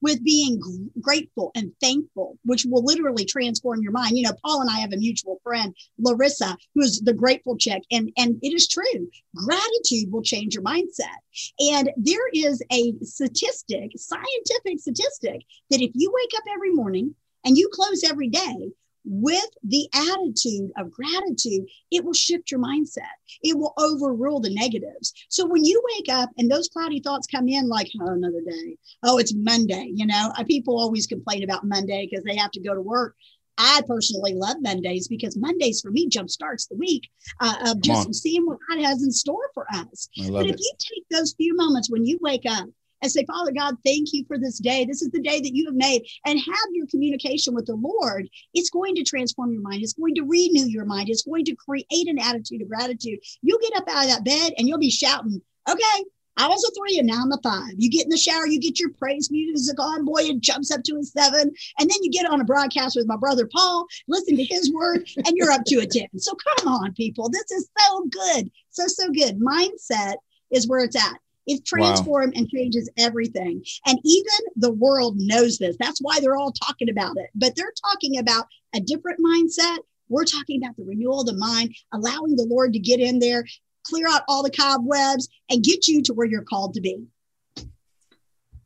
with 0.00 0.22
being 0.24 0.60
grateful 1.00 1.50
and 1.54 1.72
thankful, 1.80 2.38
which 2.44 2.64
will 2.64 2.84
literally 2.84 3.24
transform 3.24 3.82
your 3.82 3.92
mind, 3.92 4.16
you 4.16 4.24
know, 4.24 4.34
Paul 4.44 4.62
and 4.62 4.70
I 4.70 4.80
have 4.80 4.92
a 4.92 4.96
mutual 4.96 5.40
friend, 5.42 5.74
Larissa, 5.98 6.56
who's 6.74 7.00
the 7.00 7.12
grateful 7.12 7.56
chick, 7.56 7.82
and 7.90 8.10
and 8.16 8.38
it 8.42 8.52
is 8.54 8.68
true. 8.68 9.08
Gratitude 9.34 10.10
will 10.10 10.22
change 10.22 10.54
your 10.54 10.64
mindset. 10.64 11.18
And 11.60 11.90
there 11.96 12.28
is 12.32 12.62
a 12.72 12.94
statistic, 13.02 13.92
scientific 13.96 14.80
statistic, 14.80 15.42
that 15.70 15.80
if 15.80 15.90
you 15.94 16.12
wake 16.12 16.32
up 16.36 16.44
every 16.52 16.72
morning 16.72 17.14
and 17.44 17.56
you 17.56 17.68
close 17.72 18.02
every 18.04 18.28
day 18.28 18.72
with 19.08 19.48
the 19.64 19.88
attitude 19.94 20.70
of 20.76 20.90
gratitude, 20.90 21.66
it 21.90 22.04
will 22.04 22.12
shift 22.12 22.50
your 22.50 22.60
mindset. 22.60 23.00
It 23.42 23.56
will 23.56 23.72
overrule 23.78 24.38
the 24.38 24.54
negatives. 24.54 25.14
So 25.30 25.46
when 25.46 25.64
you 25.64 25.82
wake 25.96 26.10
up 26.10 26.28
and 26.36 26.50
those 26.50 26.68
cloudy 26.68 27.00
thoughts 27.00 27.26
come 27.26 27.48
in, 27.48 27.68
like, 27.68 27.88
oh, 28.02 28.12
another 28.12 28.42
day. 28.46 28.76
Oh, 29.02 29.18
it's 29.18 29.34
Monday. 29.34 29.90
You 29.94 30.06
know, 30.06 30.32
people 30.46 30.78
always 30.78 31.06
complain 31.06 31.42
about 31.42 31.64
Monday 31.64 32.06
because 32.08 32.24
they 32.24 32.36
have 32.36 32.50
to 32.52 32.60
go 32.60 32.74
to 32.74 32.82
work. 32.82 33.14
I 33.56 33.80
personally 33.88 34.34
love 34.34 34.58
Mondays 34.60 35.08
because 35.08 35.36
Mondays 35.36 35.80
for 35.80 35.90
me 35.90 36.08
jump 36.08 36.30
starts 36.30 36.66
the 36.66 36.76
week 36.76 37.08
uh, 37.40 37.54
of 37.66 37.80
just 37.82 38.14
seeing 38.14 38.46
what 38.46 38.58
God 38.68 38.80
has 38.84 39.02
in 39.02 39.10
store 39.10 39.50
for 39.52 39.66
us. 39.74 40.08
But 40.30 40.46
if 40.46 40.54
it. 40.54 40.60
you 40.60 40.72
take 40.78 41.04
those 41.10 41.34
few 41.34 41.56
moments 41.56 41.90
when 41.90 42.04
you 42.04 42.18
wake 42.22 42.44
up 42.48 42.68
and 43.02 43.10
say, 43.10 43.24
Father 43.24 43.52
God, 43.52 43.76
thank 43.84 44.08
you 44.12 44.24
for 44.26 44.38
this 44.38 44.58
day. 44.58 44.84
This 44.84 45.02
is 45.02 45.10
the 45.10 45.20
day 45.20 45.40
that 45.40 45.54
you 45.54 45.66
have 45.66 45.74
made, 45.74 46.06
and 46.26 46.38
have 46.38 46.68
your 46.72 46.86
communication 46.86 47.54
with 47.54 47.66
the 47.66 47.74
Lord. 47.76 48.28
It's 48.54 48.70
going 48.70 48.94
to 48.96 49.04
transform 49.04 49.52
your 49.52 49.62
mind. 49.62 49.82
It's 49.82 49.94
going 49.94 50.14
to 50.16 50.22
renew 50.22 50.66
your 50.66 50.84
mind. 50.84 51.08
It's 51.08 51.22
going 51.22 51.44
to 51.46 51.56
create 51.56 51.86
an 51.90 52.18
attitude 52.18 52.62
of 52.62 52.68
gratitude. 52.68 53.18
You'll 53.42 53.60
get 53.60 53.76
up 53.76 53.88
out 53.88 54.04
of 54.04 54.10
that 54.10 54.24
bed 54.24 54.54
and 54.56 54.68
you'll 54.68 54.78
be 54.78 54.90
shouting, 54.90 55.40
okay, 55.68 56.04
I 56.38 56.46
was 56.46 56.64
a 56.64 56.70
three 56.78 56.98
and 56.98 57.08
now 57.08 57.22
I'm 57.22 57.32
a 57.32 57.38
five. 57.42 57.74
You 57.76 57.90
get 57.90 58.04
in 58.04 58.10
the 58.10 58.16
shower, 58.16 58.46
you 58.46 58.60
get 58.60 58.78
your 58.78 58.90
praise 58.90 59.28
music 59.30 59.78
on, 59.80 60.02
oh, 60.02 60.04
boy, 60.04 60.22
it 60.22 60.40
jumps 60.40 60.70
up 60.70 60.84
to 60.84 60.96
a 60.96 61.02
seven. 61.02 61.52
And 61.80 61.90
then 61.90 61.98
you 62.02 62.10
get 62.10 62.30
on 62.30 62.40
a 62.40 62.44
broadcast 62.44 62.94
with 62.94 63.08
my 63.08 63.16
brother 63.16 63.48
Paul, 63.52 63.86
listen 64.06 64.36
to 64.36 64.44
his 64.44 64.72
word, 64.72 65.08
and 65.16 65.36
you're 65.36 65.50
up 65.50 65.64
to 65.66 65.80
a 65.80 65.86
10. 65.86 66.06
So 66.18 66.32
come 66.56 66.72
on, 66.72 66.94
people. 66.94 67.28
This 67.28 67.50
is 67.50 67.68
so 67.78 68.04
good. 68.06 68.50
So, 68.70 68.86
so 68.86 69.10
good. 69.10 69.40
Mindset 69.40 70.14
is 70.52 70.68
where 70.68 70.84
it's 70.84 70.96
at. 70.96 71.18
It 71.48 71.64
transforms 71.64 72.34
wow. 72.34 72.40
and 72.40 72.48
changes 72.48 72.90
everything. 72.98 73.64
And 73.86 73.98
even 74.04 74.32
the 74.56 74.72
world 74.72 75.16
knows 75.18 75.58
this. 75.58 75.76
That's 75.80 76.00
why 76.00 76.20
they're 76.20 76.36
all 76.36 76.52
talking 76.52 76.90
about 76.90 77.16
it. 77.16 77.30
But 77.34 77.56
they're 77.56 77.72
talking 77.90 78.18
about 78.18 78.46
a 78.74 78.80
different 78.80 79.18
mindset. 79.18 79.78
We're 80.10 80.24
talking 80.24 80.62
about 80.62 80.76
the 80.76 80.84
renewal 80.84 81.22
of 81.22 81.26
the 81.26 81.36
mind, 81.36 81.74
allowing 81.92 82.36
the 82.36 82.46
Lord 82.48 82.74
to 82.74 82.78
get 82.78 83.00
in 83.00 83.18
there, 83.18 83.44
clear 83.82 84.06
out 84.08 84.22
all 84.28 84.42
the 84.42 84.50
cobwebs, 84.50 85.28
and 85.50 85.64
get 85.64 85.88
you 85.88 86.02
to 86.02 86.14
where 86.14 86.26
you're 86.26 86.42
called 86.42 86.74
to 86.74 86.80
be. 86.80 87.06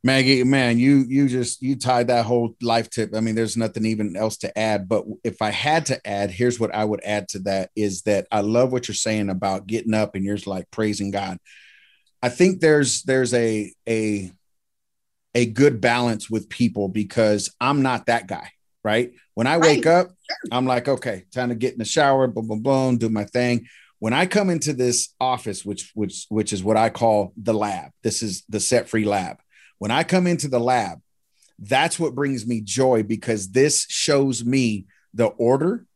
Maggie, 0.05 0.43
man, 0.43 0.81
you 0.81 1.05
you 1.09 1.29
just 1.29 1.63
you 1.63 1.77
tied 1.77 2.09
that 2.09 2.27
whole 2.27 2.57
life 2.61 2.91
tip. 2.91 3.15
I 3.15 3.21
mean, 3.21 3.37
there's 3.37 3.57
nothing 3.57 3.87
even 3.87 4.17
else 4.17 4.37
to 4.39 4.59
add. 4.59 4.89
But 4.89 5.05
if 5.23 5.41
I 5.41 5.51
had 5.51 5.87
to 5.87 6.05
add, 6.05 6.33
here's 6.33 6.59
what 6.59 6.75
I 6.75 6.85
would 6.85 7.05
add 7.05 7.29
to 7.31 7.39
that 7.41 7.71
is 7.77 8.03
that 8.03 8.27
I 8.33 8.41
love 8.41 8.73
what 8.73 8.89
you're 8.89 8.97
saying 8.97 9.31
about 9.31 9.69
getting 9.69 9.95
up 9.95 10.17
and 10.17 10.25
you're 10.25 10.39
like 10.45 10.69
praising 10.73 11.13
God. 11.13 11.39
I 12.23 12.29
think 12.29 12.61
there's 12.61 13.03
there's 13.03 13.35
a 13.35 13.73
a 13.89 14.31
a 15.35 15.47
good 15.47 15.81
balance 15.81 16.31
with 16.31 16.49
people 16.49 16.89
because 16.89 17.55
I'm 17.61 17.83
not 17.83 18.07
that 18.07 18.29
guy, 18.29 18.51
right? 18.85 19.13
When 19.35 19.47
I 19.47 19.59
wake 19.59 19.87
right. 19.87 19.95
up, 19.95 20.11
I'm 20.51 20.67
like, 20.67 20.89
okay, 20.89 21.25
time 21.33 21.49
to 21.49 21.55
get 21.55 21.73
in 21.73 21.79
the 21.79 21.85
shower, 21.85 22.27
boom, 22.27 22.49
boom, 22.49 22.63
boom, 22.63 22.99
do 22.99 23.09
my 23.09 23.25
thing. 23.25 23.67
When 23.99 24.13
I 24.13 24.27
come 24.27 24.51
into 24.51 24.73
this 24.73 25.15
office, 25.21 25.65
which 25.65 25.91
which 25.95 26.27
which 26.29 26.53
is 26.53 26.63
what 26.63 26.77
I 26.77 26.91
call 26.91 27.33
the 27.37 27.55
lab, 27.55 27.91
this 28.03 28.23
is 28.23 28.45
the 28.49 28.61
set 28.61 28.89
free 28.89 29.05
lab. 29.05 29.39
When 29.79 29.91
I 29.91 30.05
come 30.05 30.27
into 30.27 30.49
the 30.49 30.61
lab, 30.61 31.01
that's 31.59 31.99
what 31.99 32.15
brings 32.15 32.47
me 32.47 32.61
joy 32.61 33.03
because 33.03 33.51
this 33.51 33.87
shows 33.89 34.45
me 34.45 34.87
the 35.15 35.27
order 35.27 35.87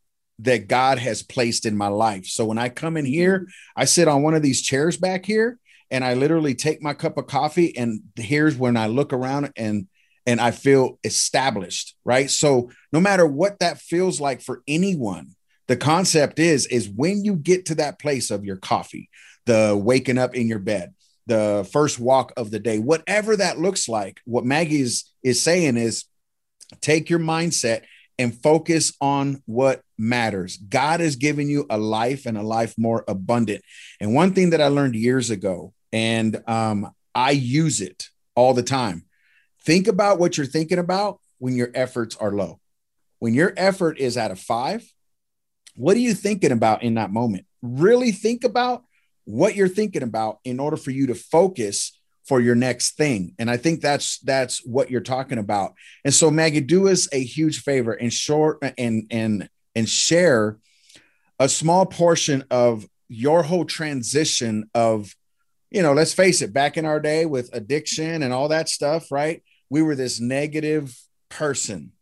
that 0.40 0.68
God 0.68 0.98
has 0.98 1.22
placed 1.22 1.66
in 1.66 1.76
my 1.76 1.88
life. 1.88 2.26
So 2.26 2.44
when 2.44 2.58
I 2.58 2.68
come 2.68 2.96
in 2.96 3.04
here, 3.04 3.40
mm-hmm. 3.40 3.80
I 3.80 3.84
sit 3.84 4.08
on 4.08 4.22
one 4.22 4.34
of 4.34 4.42
these 4.42 4.62
chairs 4.62 4.96
back 4.96 5.24
here 5.24 5.58
and 5.90 6.04
I 6.04 6.14
literally 6.14 6.54
take 6.54 6.82
my 6.82 6.94
cup 6.94 7.16
of 7.16 7.26
coffee 7.26 7.76
and 7.76 8.00
here's 8.16 8.56
when 8.56 8.76
I 8.76 8.86
look 8.86 9.12
around 9.12 9.52
and 9.56 9.86
and 10.28 10.40
I 10.40 10.50
feel 10.50 10.98
established, 11.04 11.94
right? 12.04 12.28
So 12.28 12.70
no 12.92 13.00
matter 13.00 13.24
what 13.26 13.60
that 13.60 13.78
feels 13.78 14.20
like 14.20 14.42
for 14.42 14.62
anyone, 14.66 15.36
the 15.68 15.76
concept 15.76 16.38
is 16.38 16.66
is 16.66 16.88
when 16.88 17.24
you 17.24 17.36
get 17.36 17.66
to 17.66 17.76
that 17.76 17.98
place 17.98 18.30
of 18.30 18.44
your 18.44 18.56
coffee, 18.56 19.08
the 19.46 19.80
waking 19.80 20.18
up 20.18 20.34
in 20.34 20.48
your 20.48 20.58
bed, 20.58 20.94
the 21.26 21.68
first 21.72 21.98
walk 21.98 22.32
of 22.36 22.50
the 22.50 22.58
day, 22.58 22.78
whatever 22.78 23.36
that 23.36 23.58
looks 23.58 23.88
like, 23.88 24.20
what 24.24 24.44
Maggie 24.44 24.80
is, 24.80 25.04
is 25.22 25.42
saying 25.42 25.76
is 25.76 26.04
take 26.80 27.10
your 27.10 27.18
mindset 27.18 27.82
and 28.18 28.34
focus 28.42 28.92
on 29.00 29.42
what 29.46 29.82
matters. 29.98 30.56
God 30.56 31.00
has 31.00 31.16
given 31.16 31.48
you 31.48 31.66
a 31.68 31.78
life 31.78 32.26
and 32.26 32.38
a 32.38 32.42
life 32.42 32.74
more 32.78 33.04
abundant. 33.08 33.62
And 34.00 34.14
one 34.14 34.32
thing 34.32 34.50
that 34.50 34.60
I 34.60 34.68
learned 34.68 34.94
years 34.94 35.30
ago, 35.30 35.72
and 35.96 36.42
um, 36.46 36.90
I 37.14 37.30
use 37.30 37.80
it 37.80 38.10
all 38.34 38.52
the 38.52 38.62
time 38.62 39.06
think 39.62 39.88
about 39.88 40.20
what 40.20 40.36
you're 40.36 40.46
thinking 40.46 40.78
about 40.78 41.18
when 41.38 41.56
your 41.56 41.70
efforts 41.74 42.14
are 42.16 42.30
low. 42.30 42.60
When 43.18 43.34
your 43.34 43.52
effort 43.56 43.98
is 43.98 44.16
at 44.16 44.30
a 44.30 44.36
five, 44.36 44.88
what 45.74 45.96
are 45.96 46.00
you 46.00 46.14
thinking 46.14 46.52
about 46.52 46.84
in 46.84 46.94
that 46.94 47.10
moment? 47.10 47.46
Really 47.62 48.12
think 48.12 48.44
about 48.44 48.84
what 49.24 49.56
you're 49.56 49.66
thinking 49.66 50.04
about 50.04 50.38
in 50.44 50.60
order 50.60 50.76
for 50.76 50.92
you 50.92 51.08
to 51.08 51.16
focus 51.16 51.98
for 52.26 52.40
your 52.40 52.54
next 52.54 52.96
thing. 52.96 53.34
And 53.40 53.50
I 53.50 53.56
think 53.56 53.80
that's 53.80 54.20
that's 54.20 54.64
what 54.64 54.88
you're 54.88 55.00
talking 55.00 55.38
about. 55.38 55.72
And 56.04 56.14
so 56.14 56.30
Maggie, 56.30 56.60
do 56.60 56.88
us 56.88 57.08
a 57.12 57.20
huge 57.22 57.62
favor 57.62 57.92
and 57.92 58.12
short 58.12 58.58
and 58.78 59.06
and 59.10 59.48
and 59.74 59.88
share 59.88 60.58
a 61.40 61.48
small 61.48 61.86
portion 61.86 62.44
of 62.50 62.86
your 63.08 63.42
whole 63.42 63.64
transition 63.64 64.70
of, 64.74 65.14
you 65.70 65.82
know, 65.82 65.92
let's 65.92 66.14
face 66.14 66.42
it, 66.42 66.52
back 66.52 66.76
in 66.76 66.84
our 66.84 67.00
day 67.00 67.26
with 67.26 67.50
addiction 67.52 68.22
and 68.22 68.32
all 68.32 68.48
that 68.48 68.68
stuff, 68.68 69.10
right? 69.10 69.42
We 69.68 69.82
were 69.82 69.94
this 69.94 70.20
negative 70.20 70.96
person. 71.28 71.92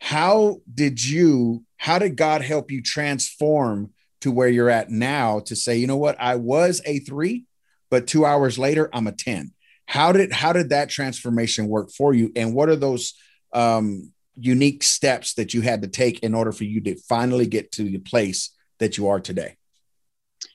How 0.00 0.60
did 0.72 1.04
you, 1.04 1.64
how 1.76 1.98
did 1.98 2.16
God 2.16 2.42
help 2.42 2.70
you 2.70 2.82
transform 2.82 3.90
to 4.22 4.30
where 4.30 4.48
you're 4.48 4.70
at 4.70 4.90
now 4.90 5.40
to 5.40 5.56
say, 5.56 5.76
you 5.76 5.86
know 5.86 5.96
what, 5.96 6.16
I 6.20 6.36
was 6.36 6.80
a 6.84 6.98
three, 7.00 7.44
but 7.90 8.06
two 8.06 8.24
hours 8.24 8.58
later, 8.58 8.88
I'm 8.92 9.06
a 9.06 9.12
10 9.12 9.52
how 9.92 10.10
did 10.10 10.32
how 10.32 10.54
did 10.54 10.70
that 10.70 10.88
transformation 10.88 11.68
work 11.68 11.90
for 11.90 12.14
you 12.14 12.32
and 12.34 12.54
what 12.54 12.70
are 12.70 12.76
those 12.76 13.12
um, 13.52 14.10
unique 14.36 14.82
steps 14.82 15.34
that 15.34 15.52
you 15.52 15.60
had 15.60 15.82
to 15.82 15.88
take 15.88 16.20
in 16.20 16.34
order 16.34 16.50
for 16.50 16.64
you 16.64 16.80
to 16.80 16.96
finally 16.96 17.46
get 17.46 17.70
to 17.72 17.84
the 17.84 17.98
place 17.98 18.56
that 18.78 18.96
you 18.96 19.08
are 19.08 19.20
today 19.20 19.56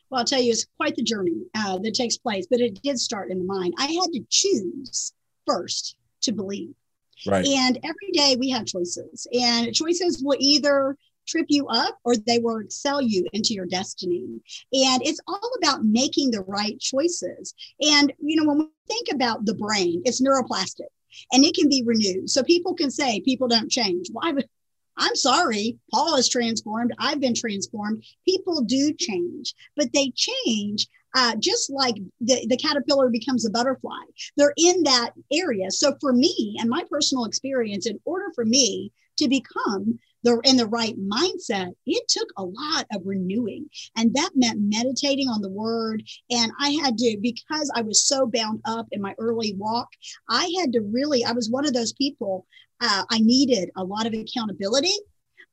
well 0.10 0.20
i'll 0.20 0.26
tell 0.26 0.42
you 0.42 0.52
it's 0.52 0.68
quite 0.78 0.96
the 0.96 1.04
journey 1.04 1.46
uh, 1.56 1.78
that 1.80 1.94
takes 1.94 2.18
place 2.18 2.48
but 2.50 2.60
it 2.60 2.82
did 2.82 3.00
start 3.00 3.32
in 3.32 3.40
the 3.40 3.46
mind 3.46 3.74
i 3.78 3.86
had 3.86 4.12
to 4.14 4.24
choose 4.30 5.14
first 5.46 5.96
to 6.22 6.32
believe 6.32 6.74
right 7.26 7.46
and 7.46 7.80
every 7.84 8.12
day 8.14 8.36
we 8.40 8.50
have 8.50 8.66
choices 8.66 9.28
and 9.34 9.74
choices 9.74 10.22
will 10.24 10.38
either 10.40 10.98
trip 11.28 11.46
you 11.50 11.68
up 11.68 12.00
or 12.04 12.16
they 12.16 12.40
will 12.40 12.58
excel 12.58 13.02
you 13.02 13.28
into 13.34 13.54
your 13.54 13.66
destiny. 13.66 14.24
And 14.74 15.02
it's 15.06 15.20
all 15.28 15.52
about 15.62 15.84
making 15.84 16.32
the 16.32 16.42
right 16.42 16.80
choices. 16.80 17.54
And, 17.82 18.14
you 18.20 18.38
know, 18.42 18.48
when 18.48 18.60
we 18.60 18.68
think 18.88 19.08
about 19.14 19.46
the 19.46 19.54
brain, 19.54 20.02
it's 20.06 20.22
neuroplastic 20.22 20.88
and 21.32 21.44
it 21.44 21.56
can 21.56 21.70
be 21.70 21.84
renewed. 21.86 22.30
So 22.30 22.44
people 22.44 22.74
can 22.74 22.90
say 22.90 23.22
people 23.22 23.48
don't 23.48 23.70
change. 23.70 24.08
Why 24.12 24.32
would 24.32 24.48
I'm 24.98 25.16
sorry, 25.16 25.77
Paul 25.94 26.16
is 26.16 26.30
transformed. 26.30 26.94
I've 27.00 27.20
been 27.20 27.36
transformed. 27.36 28.04
People 28.27 28.62
do 28.62 28.94
change, 28.94 29.54
but 29.75 29.92
they 29.94 30.12
change 30.16 30.88
uh, 31.16 31.36
just 31.39 31.72
like 31.72 31.96
the, 32.22 32.46
the 32.48 32.58
caterpillar 32.58 33.10
becomes 33.10 33.46
a 33.46 33.50
butterfly. 33.50 34.04
They're 34.36 34.54
in 34.58 34.84
that 34.84 35.12
area. 35.32 35.72
So 35.72 35.96
for 36.00 36.13
me 36.13 36.58
and 36.60 36.70
my 36.70 36.84
personal 36.89 37.25
experience, 37.25 37.88
in 37.88 38.00
order 38.06 38.25
for 38.36 38.46
me 38.46 38.92
to 39.18 39.27
become 39.27 40.00
the 40.24 40.39
in 40.44 40.58
the 40.58 40.68
right 40.68 40.96
mindset, 41.00 41.72
it 41.86 42.08
took 42.08 42.27
a 42.38 42.44
lot 42.44 42.86
of 42.94 43.01
renewing. 43.06 43.68
And 43.96 44.13
that 44.13 44.32
meant 44.36 44.60
meditating 44.60 45.27
on 45.27 45.42
the 45.42 45.50
word. 45.50 46.04
And 46.30 46.51
I 46.60 46.77
had 46.84 46.98
to, 46.98 47.18
because 47.22 47.72
I 47.75 47.82
was 47.82 48.04
so 48.04 48.27
bound 48.27 48.62
up 48.66 48.88
in 48.92 49.01
my 49.01 49.16
early 49.18 49.56
walk, 49.58 49.88
I 50.30 50.51
had 50.60 50.74
to 50.74 50.82
really, 50.82 51.24
I 51.24 51.32
was 51.32 51.50
one 51.50 51.66
of 51.66 51.74
those 51.74 51.94
people, 51.94 52.46
uh, 52.81 53.03
I 53.10 53.19
needed 53.19 53.69
a 53.75 53.84
lot 53.84 54.05
of 54.05 54.13
accountability. 54.13 54.96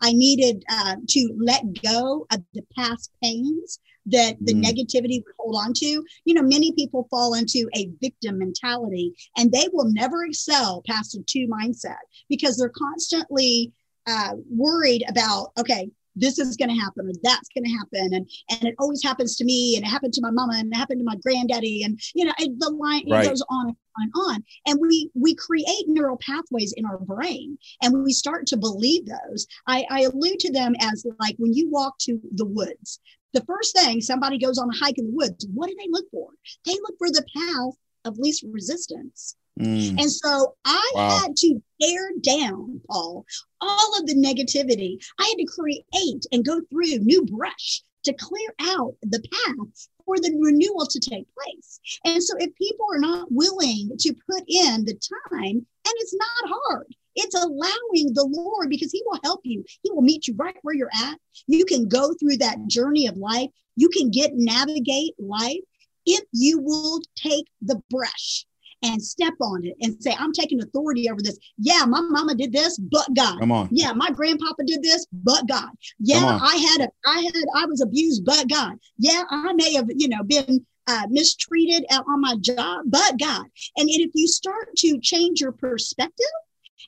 I 0.00 0.12
needed 0.12 0.64
uh, 0.70 0.96
to 1.08 1.36
let 1.38 1.82
go 1.82 2.26
of 2.32 2.42
the 2.52 2.64
past 2.76 3.10
pains 3.22 3.80
that 4.06 4.36
the 4.40 4.52
mm. 4.52 4.62
negativity 4.62 5.24
would 5.24 5.34
hold 5.38 5.56
on 5.56 5.72
to. 5.74 6.04
You 6.24 6.34
know, 6.34 6.42
many 6.42 6.72
people 6.72 7.06
fall 7.10 7.34
into 7.34 7.68
a 7.74 7.88
victim 8.00 8.38
mentality 8.38 9.14
and 9.36 9.50
they 9.50 9.68
will 9.72 9.90
never 9.90 10.24
excel 10.24 10.82
past 10.86 11.14
a 11.14 11.22
two 11.22 11.46
mindset 11.48 11.96
because 12.28 12.56
they're 12.56 12.68
constantly 12.68 13.72
uh, 14.06 14.32
worried 14.50 15.04
about, 15.08 15.52
okay, 15.58 15.90
this 16.16 16.38
is 16.38 16.56
going 16.56 16.68
to 16.68 16.80
happen 16.80 17.06
or 17.06 17.12
that's 17.22 17.48
going 17.54 17.64
to 17.64 17.70
happen 17.70 18.14
and 18.14 18.30
and 18.50 18.64
it 18.64 18.74
always 18.78 19.02
happens 19.02 19.36
to 19.36 19.44
me 19.44 19.76
and 19.76 19.84
it 19.84 19.88
happened 19.88 20.12
to 20.12 20.22
my 20.22 20.30
mama 20.30 20.54
and 20.56 20.72
it 20.72 20.76
happened 20.76 21.00
to 21.00 21.04
my 21.04 21.16
granddaddy 21.16 21.82
and 21.82 22.00
you 22.14 22.24
know 22.24 22.32
the 22.38 22.70
line 22.70 23.04
right. 23.10 23.28
goes 23.28 23.42
on 23.48 23.68
and 23.68 23.76
on 23.96 24.02
and 24.02 24.12
on. 24.16 24.44
And 24.66 24.80
we 24.80 25.10
we 25.14 25.34
create 25.34 25.84
neural 25.86 26.18
pathways 26.18 26.72
in 26.76 26.84
our 26.84 26.98
brain 26.98 27.58
and 27.82 28.02
we 28.02 28.12
start 28.12 28.46
to 28.48 28.56
believe 28.56 29.06
those. 29.06 29.46
I 29.66 29.86
i 29.90 30.00
allude 30.02 30.38
to 30.40 30.52
them 30.52 30.74
as 30.80 31.06
like 31.20 31.36
when 31.38 31.52
you 31.52 31.70
walk 31.70 31.98
to 32.00 32.20
the 32.32 32.46
woods 32.46 33.00
the 33.32 33.44
first 33.44 33.76
thing 33.76 34.00
somebody 34.00 34.38
goes 34.38 34.58
on 34.58 34.70
a 34.70 34.76
hike 34.76 34.98
in 34.98 35.06
the 35.06 35.16
woods 35.16 35.46
what 35.52 35.68
do 35.68 35.76
they 35.78 35.88
look 35.90 36.06
for? 36.10 36.28
They 36.64 36.74
look 36.74 36.94
for 36.98 37.10
the 37.10 37.24
path 37.36 37.74
of 38.04 38.18
least 38.18 38.44
resistance 38.50 39.36
Mm. 39.60 40.00
And 40.00 40.12
so 40.12 40.56
I 40.64 40.92
wow. 40.94 41.08
had 41.20 41.36
to 41.36 41.62
tear 41.80 42.10
down, 42.20 42.80
Paul, 42.90 43.24
all 43.60 43.98
of 43.98 44.06
the 44.06 44.14
negativity. 44.14 44.96
I 45.18 45.24
had 45.24 45.38
to 45.38 45.46
create 45.46 46.26
and 46.32 46.44
go 46.44 46.60
through 46.70 46.98
new 46.98 47.24
brush 47.24 47.82
to 48.04 48.12
clear 48.14 48.54
out 48.60 48.96
the 49.02 49.20
path 49.20 49.88
for 50.04 50.18
the 50.18 50.36
renewal 50.38 50.86
to 50.86 51.00
take 51.00 51.26
place. 51.34 51.80
And 52.04 52.22
so 52.22 52.34
if 52.38 52.54
people 52.56 52.86
are 52.92 52.98
not 52.98 53.28
willing 53.30 53.90
to 53.98 54.14
put 54.28 54.42
in 54.48 54.84
the 54.84 54.98
time, 55.30 55.40
and 55.40 55.94
it's 55.96 56.14
not 56.14 56.50
hard, 56.68 56.94
it's 57.16 57.34
allowing 57.34 58.12
the 58.12 58.28
Lord 58.28 58.68
because 58.68 58.90
He 58.90 59.02
will 59.06 59.20
help 59.22 59.40
you. 59.44 59.64
He 59.82 59.90
will 59.92 60.02
meet 60.02 60.26
you 60.26 60.34
right 60.36 60.56
where 60.62 60.74
you're 60.74 60.90
at. 60.94 61.18
You 61.46 61.64
can 61.64 61.88
go 61.88 62.12
through 62.14 62.38
that 62.38 62.66
journey 62.66 63.06
of 63.06 63.16
life. 63.16 63.50
You 63.76 63.88
can 63.88 64.10
get 64.10 64.32
navigate 64.34 65.14
life 65.18 65.60
if 66.06 66.24
you 66.32 66.58
will 66.58 67.00
take 67.16 67.46
the 67.62 67.80
brush 67.88 68.44
and 68.84 69.02
step 69.02 69.34
on 69.40 69.64
it 69.64 69.74
and 69.80 70.00
say, 70.02 70.14
I'm 70.18 70.32
taking 70.32 70.62
authority 70.62 71.10
over 71.10 71.20
this. 71.22 71.38
Yeah, 71.58 71.84
my 71.86 72.00
mama 72.02 72.34
did 72.34 72.52
this, 72.52 72.78
but 72.78 73.06
God. 73.16 73.40
Come 73.40 73.52
on. 73.52 73.68
Yeah, 73.70 73.92
my 73.92 74.10
grandpapa 74.10 74.62
did 74.64 74.82
this, 74.82 75.06
but 75.12 75.48
God. 75.48 75.70
Yeah, 75.98 76.38
I 76.40 76.56
had 76.56 76.86
a, 76.86 76.88
I 77.06 77.20
had, 77.22 77.44
I 77.54 77.66
was 77.66 77.80
abused, 77.80 78.24
but 78.24 78.48
God. 78.48 78.74
Yeah, 78.98 79.24
I 79.30 79.52
may 79.54 79.72
have, 79.74 79.86
you 79.88 80.08
know, 80.08 80.22
been 80.22 80.64
uh, 80.86 81.06
mistreated 81.08 81.84
on 81.90 82.20
my 82.20 82.36
job, 82.40 82.84
but 82.86 83.18
God. 83.18 83.46
And 83.76 83.88
if 83.88 84.10
you 84.14 84.28
start 84.28 84.76
to 84.76 85.00
change 85.00 85.40
your 85.40 85.52
perspective, 85.52 86.26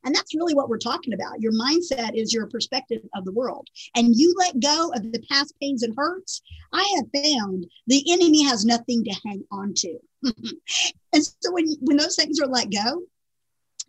and 0.04 0.14
that's 0.14 0.34
really 0.34 0.54
what 0.54 0.68
we're 0.68 0.78
talking 0.78 1.14
about. 1.14 1.40
Your 1.40 1.52
mindset 1.52 2.14
is 2.14 2.32
your 2.32 2.46
perspective 2.46 3.02
of 3.14 3.24
the 3.24 3.32
world. 3.32 3.66
And 3.96 4.14
you 4.14 4.34
let 4.38 4.60
go 4.60 4.92
of 4.94 5.02
the 5.10 5.24
past 5.30 5.54
pains 5.60 5.82
and 5.82 5.94
hurts. 5.96 6.42
I 6.72 6.84
have 6.96 7.22
found 7.24 7.66
the 7.86 8.04
enemy 8.12 8.44
has 8.44 8.64
nothing 8.64 9.04
to 9.04 9.14
hang 9.24 9.44
on 9.50 9.74
to. 9.78 9.98
Mm-hmm. 10.24 10.56
and 11.12 11.24
so 11.24 11.52
when, 11.52 11.76
when 11.80 11.96
those 11.96 12.16
things 12.16 12.40
are 12.40 12.46
let 12.46 12.70
go, 12.70 13.02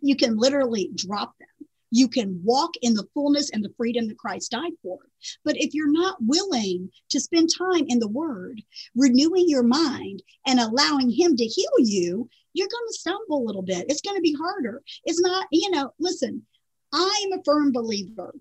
you 0.00 0.16
can 0.16 0.36
literally 0.36 0.90
drop 0.94 1.34
them. 1.38 1.48
You 1.90 2.08
can 2.08 2.40
walk 2.44 2.74
in 2.82 2.94
the 2.94 3.08
fullness 3.14 3.50
and 3.50 3.64
the 3.64 3.72
freedom 3.76 4.08
that 4.08 4.18
Christ 4.18 4.50
died 4.50 4.72
for. 4.82 4.98
But 5.44 5.56
if 5.56 5.72
you're 5.72 5.90
not 5.90 6.18
willing 6.20 6.90
to 7.10 7.20
spend 7.20 7.48
time 7.56 7.86
in 7.88 7.98
the 7.98 8.08
Word, 8.08 8.60
renewing 8.94 9.48
your 9.48 9.62
mind 9.62 10.22
and 10.46 10.60
allowing 10.60 11.10
Him 11.10 11.36
to 11.36 11.44
heal 11.44 11.72
you, 11.78 12.28
you're 12.52 12.68
going 12.68 12.88
to 12.88 12.98
stumble 12.98 13.42
a 13.42 13.46
little 13.46 13.62
bit. 13.62 13.86
It's 13.88 14.02
going 14.02 14.16
to 14.16 14.22
be 14.22 14.36
harder. 14.38 14.82
It's 15.04 15.20
not, 15.20 15.46
you 15.50 15.70
know, 15.70 15.92
listen, 15.98 16.42
I'm 16.92 17.32
a 17.32 17.42
firm 17.44 17.72
believer 17.72 18.34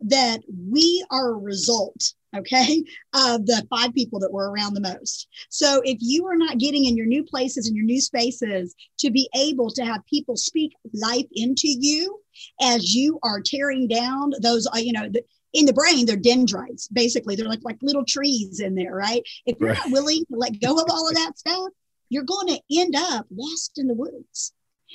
that 0.00 0.42
we 0.48 1.04
are 1.10 1.30
a 1.30 1.38
result 1.38 2.14
okay 2.36 2.82
of 3.14 3.46
the 3.46 3.66
five 3.70 3.92
people 3.94 4.20
that 4.20 4.32
were 4.32 4.50
around 4.50 4.74
the 4.74 4.80
most. 4.80 5.28
So 5.48 5.80
if 5.84 5.98
you 6.00 6.26
are 6.26 6.36
not 6.36 6.58
getting 6.58 6.84
in 6.86 6.96
your 6.96 7.06
new 7.06 7.24
places 7.24 7.66
and 7.66 7.76
your 7.76 7.84
new 7.84 8.00
spaces 8.00 8.74
to 8.98 9.10
be 9.10 9.28
able 9.36 9.70
to 9.70 9.84
have 9.84 10.04
people 10.06 10.36
speak 10.36 10.72
life 10.92 11.26
into 11.32 11.68
you 11.68 12.20
as 12.60 12.94
you 12.94 13.18
are 13.22 13.40
tearing 13.40 13.88
down 13.88 14.32
those 14.40 14.66
uh, 14.66 14.78
you 14.78 14.92
know 14.92 15.08
the, 15.08 15.22
in 15.52 15.66
the 15.66 15.72
brain 15.72 16.06
they're 16.06 16.16
dendrites 16.16 16.88
basically. 16.88 17.36
They're 17.36 17.48
like 17.48 17.64
like 17.64 17.78
little 17.82 18.04
trees 18.04 18.60
in 18.60 18.74
there 18.74 18.94
right? 18.94 19.22
If 19.46 19.58
you're 19.60 19.70
right. 19.70 19.78
not 19.78 19.92
willing 19.92 20.24
to 20.26 20.36
let 20.36 20.60
go 20.60 20.78
of 20.78 20.86
all 20.88 21.08
of 21.08 21.14
that 21.14 21.38
stuff 21.38 21.70
you're 22.10 22.24
going 22.24 22.48
to 22.48 22.60
end 22.76 22.94
up 22.96 23.24
lost 23.30 23.78
in 23.78 23.86
the 23.86 23.94
woods 23.94 24.52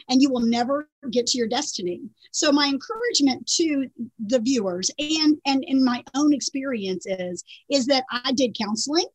and 0.10 0.22
you 0.22 0.30
will 0.30 0.42
never 0.42 0.90
get 1.12 1.28
to 1.28 1.38
your 1.38 1.48
destiny. 1.48 2.02
So 2.32 2.52
my 2.52 2.68
encouragement 2.68 3.48
to 3.58 3.90
the 4.28 4.40
viewers 4.40 4.92
and 5.00 5.38
and 5.46 5.64
in 5.64 5.84
my 5.84 6.04
own 6.16 6.34
experience 6.34 7.06
is 7.06 7.44
is 7.70 7.86
that 7.88 8.04
I 8.12 8.32
did 8.34 8.58
counseling 8.58 9.06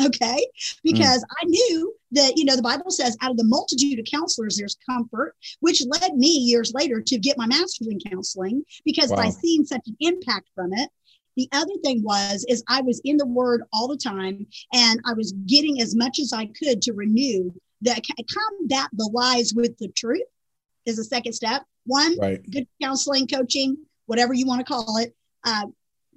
okay 0.00 0.46
because 0.84 1.22
mm. 1.22 1.28
i 1.40 1.44
knew 1.44 1.94
that 2.12 2.36
you 2.36 2.44
know 2.44 2.56
the 2.56 2.62
bible 2.62 2.90
says 2.90 3.16
out 3.20 3.30
of 3.30 3.36
the 3.36 3.44
multitude 3.44 3.98
of 3.98 4.04
counselors 4.10 4.56
there's 4.56 4.76
comfort 4.88 5.34
which 5.60 5.82
led 5.86 6.14
me 6.14 6.28
years 6.28 6.72
later 6.74 7.00
to 7.00 7.18
get 7.18 7.38
my 7.38 7.46
master's 7.46 7.88
in 7.88 7.98
counseling 7.98 8.62
because 8.84 9.10
wow. 9.10 9.16
by 9.16 9.28
seeing 9.28 9.64
such 9.64 9.86
an 9.86 9.96
impact 10.00 10.48
from 10.54 10.72
it 10.72 10.88
the 11.36 11.48
other 11.52 11.72
thing 11.82 12.02
was 12.02 12.44
is 12.48 12.62
i 12.68 12.80
was 12.80 13.00
in 13.04 13.16
the 13.16 13.26
word 13.26 13.62
all 13.72 13.88
the 13.88 13.96
time 13.96 14.46
and 14.72 15.00
i 15.04 15.12
was 15.12 15.32
getting 15.46 15.80
as 15.80 15.94
much 15.94 16.18
as 16.18 16.32
i 16.32 16.46
could 16.46 16.80
to 16.80 16.92
renew 16.92 17.52
that 17.82 18.02
combat 18.04 18.88
the 18.92 19.10
lies 19.12 19.52
with 19.54 19.76
the 19.78 19.88
truth 19.88 20.22
is 20.86 20.96
the 20.96 21.04
second 21.04 21.32
step. 21.32 21.62
One, 21.86 22.18
right. 22.18 22.42
good 22.50 22.66
counseling, 22.82 23.26
coaching, 23.26 23.76
whatever 24.06 24.34
you 24.34 24.46
want 24.46 24.60
to 24.60 24.64
call 24.64 24.98
it. 24.98 25.14
uh, 25.44 25.66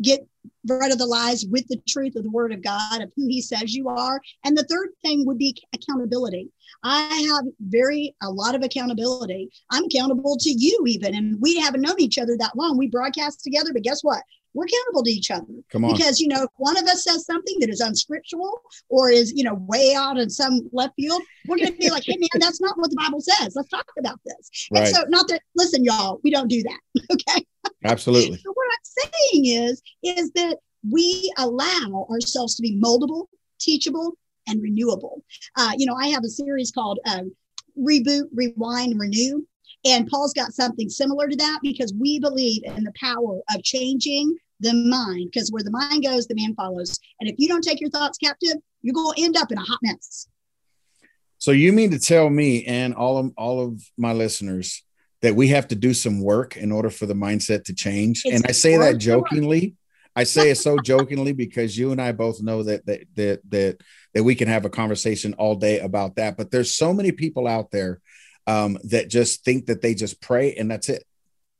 get 0.01 0.27
rid 0.67 0.91
of 0.91 0.97
the 0.97 1.05
lies 1.05 1.45
with 1.45 1.67
the 1.67 1.79
truth 1.87 2.15
of 2.15 2.23
the 2.23 2.31
word 2.31 2.53
of 2.53 2.63
God 2.63 3.01
of 3.01 3.11
who 3.15 3.27
he 3.27 3.41
says 3.41 3.73
you 3.73 3.89
are. 3.89 4.19
And 4.43 4.57
the 4.57 4.63
third 4.63 4.89
thing 5.03 5.25
would 5.25 5.37
be 5.37 5.55
accountability. 5.73 6.49
I 6.83 7.27
have 7.29 7.45
very 7.59 8.15
a 8.23 8.29
lot 8.29 8.55
of 8.55 8.63
accountability. 8.63 9.49
I'm 9.69 9.85
accountable 9.85 10.37
to 10.39 10.49
you 10.49 10.83
even, 10.87 11.15
and 11.15 11.39
we 11.39 11.59
haven't 11.59 11.81
known 11.81 11.99
each 11.99 12.17
other 12.17 12.35
that 12.37 12.55
long. 12.55 12.77
We 12.77 12.87
broadcast 12.87 13.43
together, 13.43 13.71
but 13.73 13.83
guess 13.83 14.03
what? 14.03 14.23
We're 14.53 14.65
accountable 14.65 15.03
to 15.03 15.11
each 15.11 15.31
other. 15.31 15.45
Come 15.71 15.85
on. 15.85 15.95
Because 15.95 16.19
you 16.19 16.27
know, 16.27 16.43
if 16.43 16.49
one 16.57 16.77
of 16.77 16.83
us 16.85 17.03
says 17.03 17.25
something 17.25 17.57
that 17.59 17.69
is 17.69 17.79
unscriptural 17.79 18.61
or 18.89 19.09
is 19.09 19.31
you 19.33 19.43
know 19.43 19.55
way 19.67 19.93
out 19.95 20.17
in 20.17 20.29
some 20.29 20.69
left 20.71 20.93
field, 20.95 21.21
we're 21.47 21.57
going 21.57 21.71
to 21.71 21.77
be 21.77 21.89
like, 21.89 22.03
"Hey, 22.05 22.17
man, 22.17 22.29
that's 22.39 22.61
not 22.61 22.77
what 22.77 22.89
the 22.89 22.97
Bible 22.97 23.21
says. 23.21 23.53
Let's 23.55 23.69
talk 23.69 23.85
about 23.97 24.19
this." 24.25 24.67
Right. 24.71 24.87
And 24.87 24.95
so, 24.95 25.03
not 25.09 25.27
that 25.29 25.41
listen, 25.55 25.83
y'all, 25.83 26.19
we 26.23 26.31
don't 26.31 26.47
do 26.47 26.63
that. 26.63 26.79
Okay. 27.11 27.45
Absolutely. 27.83 28.37
So 28.37 28.51
what 28.53 28.67
I'm 28.71 29.09
saying 29.31 29.45
is, 29.45 29.81
is 30.03 30.31
that 30.31 30.57
we 30.89 31.31
allow 31.37 32.07
ourselves 32.09 32.55
to 32.55 32.61
be 32.61 32.79
moldable, 32.79 33.25
teachable, 33.59 34.17
and 34.47 34.61
renewable. 34.61 35.23
Uh, 35.57 35.71
you 35.77 35.85
know, 35.85 35.95
I 35.95 36.07
have 36.07 36.23
a 36.23 36.29
series 36.29 36.71
called 36.71 36.99
um, 37.05 37.33
Reboot, 37.77 38.25
Rewind, 38.33 38.99
Renew. 38.99 39.45
And 39.85 40.07
Paul's 40.07 40.33
got 40.33 40.53
something 40.53 40.89
similar 40.89 41.27
to 41.27 41.35
that 41.35 41.59
because 41.63 41.93
we 41.93 42.19
believe 42.19 42.63
in 42.65 42.83
the 42.83 42.93
power 42.99 43.39
of 43.53 43.63
changing 43.63 44.35
the 44.59 44.73
mind, 44.73 45.29
because 45.33 45.51
where 45.51 45.63
the 45.63 45.71
mind 45.71 46.03
goes, 46.03 46.27
the 46.27 46.35
man 46.35 46.53
follows. 46.55 46.99
And 47.19 47.29
if 47.29 47.35
you 47.39 47.47
don't 47.47 47.63
take 47.63 47.81
your 47.81 47.89
thoughts 47.89 48.17
captive, 48.17 48.55
you're 48.83 48.93
going 48.93 49.15
to 49.15 49.23
end 49.23 49.37
up 49.37 49.51
in 49.51 49.57
a 49.57 49.61
hot 49.61 49.79
mess. 49.81 50.27
So 51.39 51.51
you 51.51 51.73
mean 51.73 51.89
to 51.91 51.99
tell 51.99 52.29
me 52.29 52.63
and 52.65 52.93
all 52.93 53.17
of 53.17 53.31
all 53.35 53.65
of 53.65 53.81
my 53.97 54.13
listeners 54.13 54.83
that 55.23 55.35
we 55.35 55.47
have 55.49 55.67
to 55.69 55.75
do 55.75 55.93
some 55.93 56.21
work 56.21 56.55
in 56.55 56.71
order 56.71 56.91
for 56.91 57.07
the 57.07 57.15
mindset 57.15 57.63
to 57.65 57.73
change? 57.73 58.21
It's 58.25 58.35
and 58.35 58.45
I 58.47 58.51
say 58.51 58.77
that 58.77 58.99
jokingly. 58.99 59.75
I 60.15 60.23
say 60.25 60.51
it 60.51 60.55
so 60.55 60.77
jokingly 60.77 61.31
because 61.31 61.77
you 61.77 61.91
and 61.91 62.01
I 62.01 62.11
both 62.11 62.43
know 62.43 62.61
that 62.63 62.85
that 62.85 63.05
that 63.15 63.41
that 63.49 63.81
that 64.13 64.23
we 64.23 64.35
can 64.35 64.49
have 64.49 64.65
a 64.65 64.69
conversation 64.69 65.33
all 65.35 65.55
day 65.55 65.79
about 65.79 66.17
that. 66.17 66.37
But 66.37 66.51
there's 66.51 66.75
so 66.75 66.93
many 66.93 67.11
people 67.11 67.47
out 67.47 67.71
there 67.71 68.01
um, 68.47 68.77
that 68.85 69.09
just 69.09 69.43
think 69.43 69.67
that 69.67 69.81
they 69.81 69.93
just 69.93 70.21
pray 70.21 70.53
and 70.55 70.69
that's 70.69 70.89
it, 70.89 71.03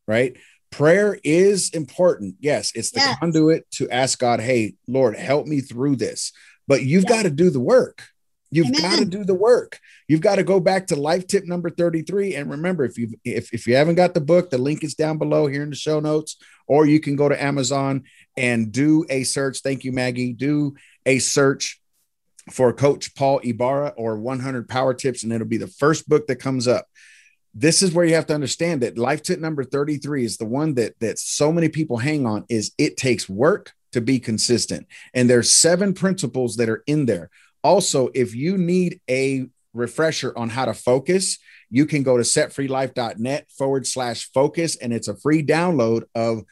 right? 0.08 0.38
Prayer 0.72 1.20
is 1.24 1.70
important. 1.72 2.36
Yes, 2.40 2.72
it's 2.76 2.92
the 2.92 3.02
Yes. 3.02 3.18
conduit 3.20 3.70
to 3.72 3.90
ask 3.90 4.18
God, 4.20 4.40
"Hey, 4.40 4.76
Lord, 4.88 5.18
help 5.18 5.46
me 5.46 5.60
through 5.60 5.98
this." 5.98 6.32
But 6.68 6.84
you've 6.84 7.04
Yeah. 7.04 7.10
got 7.10 7.24
to 7.24 7.30
do 7.30 7.50
the 7.50 7.60
work. 7.60 8.04
You've 8.52 8.68
Amen. 8.68 8.82
got 8.82 9.00
to 9.00 9.06
do 9.06 9.24
the 9.26 9.34
work. 9.34 9.80
You've 10.08 10.22
got 10.22 10.36
to 10.36 10.44
go 10.44 10.60
back 10.60 10.88
to 10.88 10.96
life 10.96 11.28
tip 11.28 11.46
number 11.46 11.70
33 11.70 12.36
and 12.36 12.50
remember 12.50 12.86
if 12.86 12.98
you 12.98 13.14
if 13.26 13.54
if 13.54 13.68
you 13.68 13.76
haven't 13.76 13.96
got 13.96 14.14
the 14.14 14.22
book, 14.22 14.50
the 14.50 14.58
link 14.58 14.84
is 14.84 14.96
down 14.96 15.18
below 15.18 15.48
here 15.48 15.64
in 15.64 15.70
the 15.70 15.76
show 15.76 16.00
notes 16.00 16.38
or 16.68 16.86
you 16.86 17.00
can 17.00 17.16
go 17.18 17.28
to 17.28 17.44
Amazon 17.44 18.04
and 18.38 18.72
do 18.72 19.06
a 19.10 19.24
search. 19.24 19.60
Thank 19.62 19.84
you 19.84 19.92
Maggie. 19.92 20.34
Do 20.34 20.76
a 21.06 21.20
search 21.20 21.81
for 22.50 22.74
Coach 22.74 23.14
Paul 23.16 23.40
Ibarra 23.44 23.94
or 23.98 24.18
100 24.18 24.68
Power 24.68 24.94
Tips, 24.94 25.24
and 25.24 25.32
it'll 25.32 25.48
be 25.48 25.58
the 25.58 25.68
first 25.68 26.10
book 26.10 26.28
that 26.28 26.38
comes 26.38 26.68
up. 26.68 26.88
This 27.54 27.84
is 27.84 27.94
where 27.94 28.06
you 28.06 28.16
have 28.16 28.28
to 28.28 28.34
understand 28.34 28.82
that 28.82 28.98
life 28.98 29.22
tip 29.22 29.40
number 29.40 29.64
33 29.64 30.24
is 30.24 30.38
the 30.38 30.46
one 30.46 30.74
that 30.76 30.98
that 31.00 31.20
so 31.20 31.52
many 31.52 31.70
people 31.70 31.98
hang 31.98 32.26
on 32.26 32.46
is 32.50 32.72
it 32.78 32.98
takes 32.98 33.28
work 33.28 33.74
to 33.92 34.02
be 34.02 34.20
consistent. 34.20 34.88
And 35.14 35.30
there's 35.30 35.52
seven 35.52 35.94
principles 35.94 36.56
that 36.56 36.70
are 36.70 36.84
in 36.88 37.06
there. 37.06 37.30
Also, 37.64 38.10
if 38.16 38.34
you 38.34 38.58
need 38.58 39.02
a 39.10 39.48
refresher 39.74 40.38
on 40.38 40.50
how 40.50 40.66
to 40.66 40.74
focus, 40.74 41.40
you 41.70 41.86
can 41.86 42.04
go 42.04 42.18
to 42.18 42.24
setfreelife.net 42.24 43.52
forward 43.52 43.86
slash 43.86 44.30
focus, 44.34 44.76
and 44.76 44.94
it's 44.94 45.08
a 45.08 45.16
free 45.16 45.44
download 45.44 46.04
of 46.16 46.44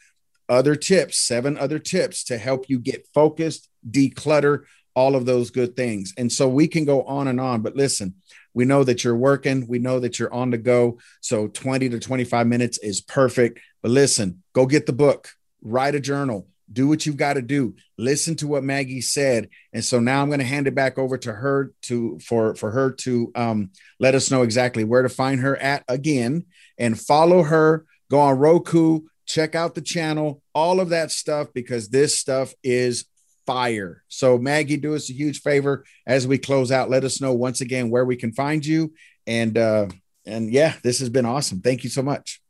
other 0.48 0.74
tips, 0.74 1.18
seven 1.18 1.56
other 1.56 1.78
tips 1.78 2.24
to 2.24 2.36
help 2.36 2.68
you 2.68 2.78
get 2.78 3.06
focused, 3.14 3.68
declutter, 3.88 4.64
all 5.00 5.16
of 5.16 5.24
those 5.24 5.50
good 5.50 5.74
things. 5.76 6.12
And 6.18 6.30
so 6.30 6.46
we 6.46 6.68
can 6.68 6.84
go 6.84 7.04
on 7.04 7.26
and 7.26 7.40
on. 7.40 7.62
But 7.62 7.74
listen, 7.74 8.16
we 8.52 8.66
know 8.66 8.84
that 8.84 9.02
you're 9.02 9.16
working, 9.16 9.66
we 9.66 9.78
know 9.78 9.98
that 9.98 10.18
you're 10.18 10.32
on 10.32 10.50
the 10.50 10.58
go. 10.58 10.98
So 11.22 11.48
20 11.48 11.88
to 11.88 11.98
25 11.98 12.46
minutes 12.46 12.76
is 12.82 13.00
perfect. 13.00 13.60
But 13.80 13.92
listen, 13.92 14.42
go 14.52 14.66
get 14.66 14.84
the 14.84 14.92
book, 14.92 15.30
write 15.62 15.94
a 15.94 16.00
journal, 16.00 16.48
do 16.70 16.86
what 16.86 17.06
you've 17.06 17.16
got 17.16 17.34
to 17.34 17.42
do. 17.42 17.76
Listen 17.96 18.36
to 18.36 18.46
what 18.46 18.62
Maggie 18.62 19.00
said. 19.00 19.48
And 19.72 19.82
so 19.82 20.00
now 20.00 20.20
I'm 20.20 20.28
going 20.28 20.40
to 20.40 20.44
hand 20.44 20.66
it 20.66 20.74
back 20.74 20.98
over 20.98 21.16
to 21.16 21.32
her 21.32 21.72
to 21.84 22.18
for 22.18 22.54
for 22.54 22.70
her 22.70 22.92
to 23.04 23.32
um, 23.34 23.70
let 23.98 24.14
us 24.14 24.30
know 24.30 24.42
exactly 24.42 24.84
where 24.84 25.02
to 25.02 25.08
find 25.08 25.40
her 25.40 25.56
at 25.56 25.82
again 25.88 26.44
and 26.76 27.00
follow 27.00 27.42
her. 27.44 27.86
Go 28.10 28.20
on 28.20 28.36
Roku, 28.38 29.00
check 29.24 29.54
out 29.54 29.74
the 29.74 29.80
channel, 29.80 30.42
all 30.54 30.78
of 30.78 30.90
that 30.90 31.10
stuff 31.10 31.48
because 31.54 31.88
this 31.88 32.18
stuff 32.18 32.52
is 32.62 33.06
fire. 33.50 34.04
So 34.06 34.38
Maggie, 34.38 34.76
do 34.76 34.94
us 34.94 35.10
a 35.10 35.12
huge 35.12 35.40
favor 35.40 35.84
as 36.06 36.24
we 36.24 36.38
close 36.38 36.70
out. 36.70 36.88
Let 36.88 37.02
us 37.02 37.20
know 37.20 37.34
once 37.34 37.60
again 37.60 37.90
where 37.90 38.04
we 38.04 38.14
can 38.14 38.32
find 38.32 38.64
you. 38.64 38.92
And 39.26 39.58
uh, 39.58 39.88
and 40.24 40.52
yeah, 40.52 40.74
this 40.84 41.00
has 41.00 41.08
been 41.08 41.26
awesome. 41.26 41.60
Thank 41.60 41.82
you 41.82 41.90
so 41.90 42.02
much. 42.02 42.40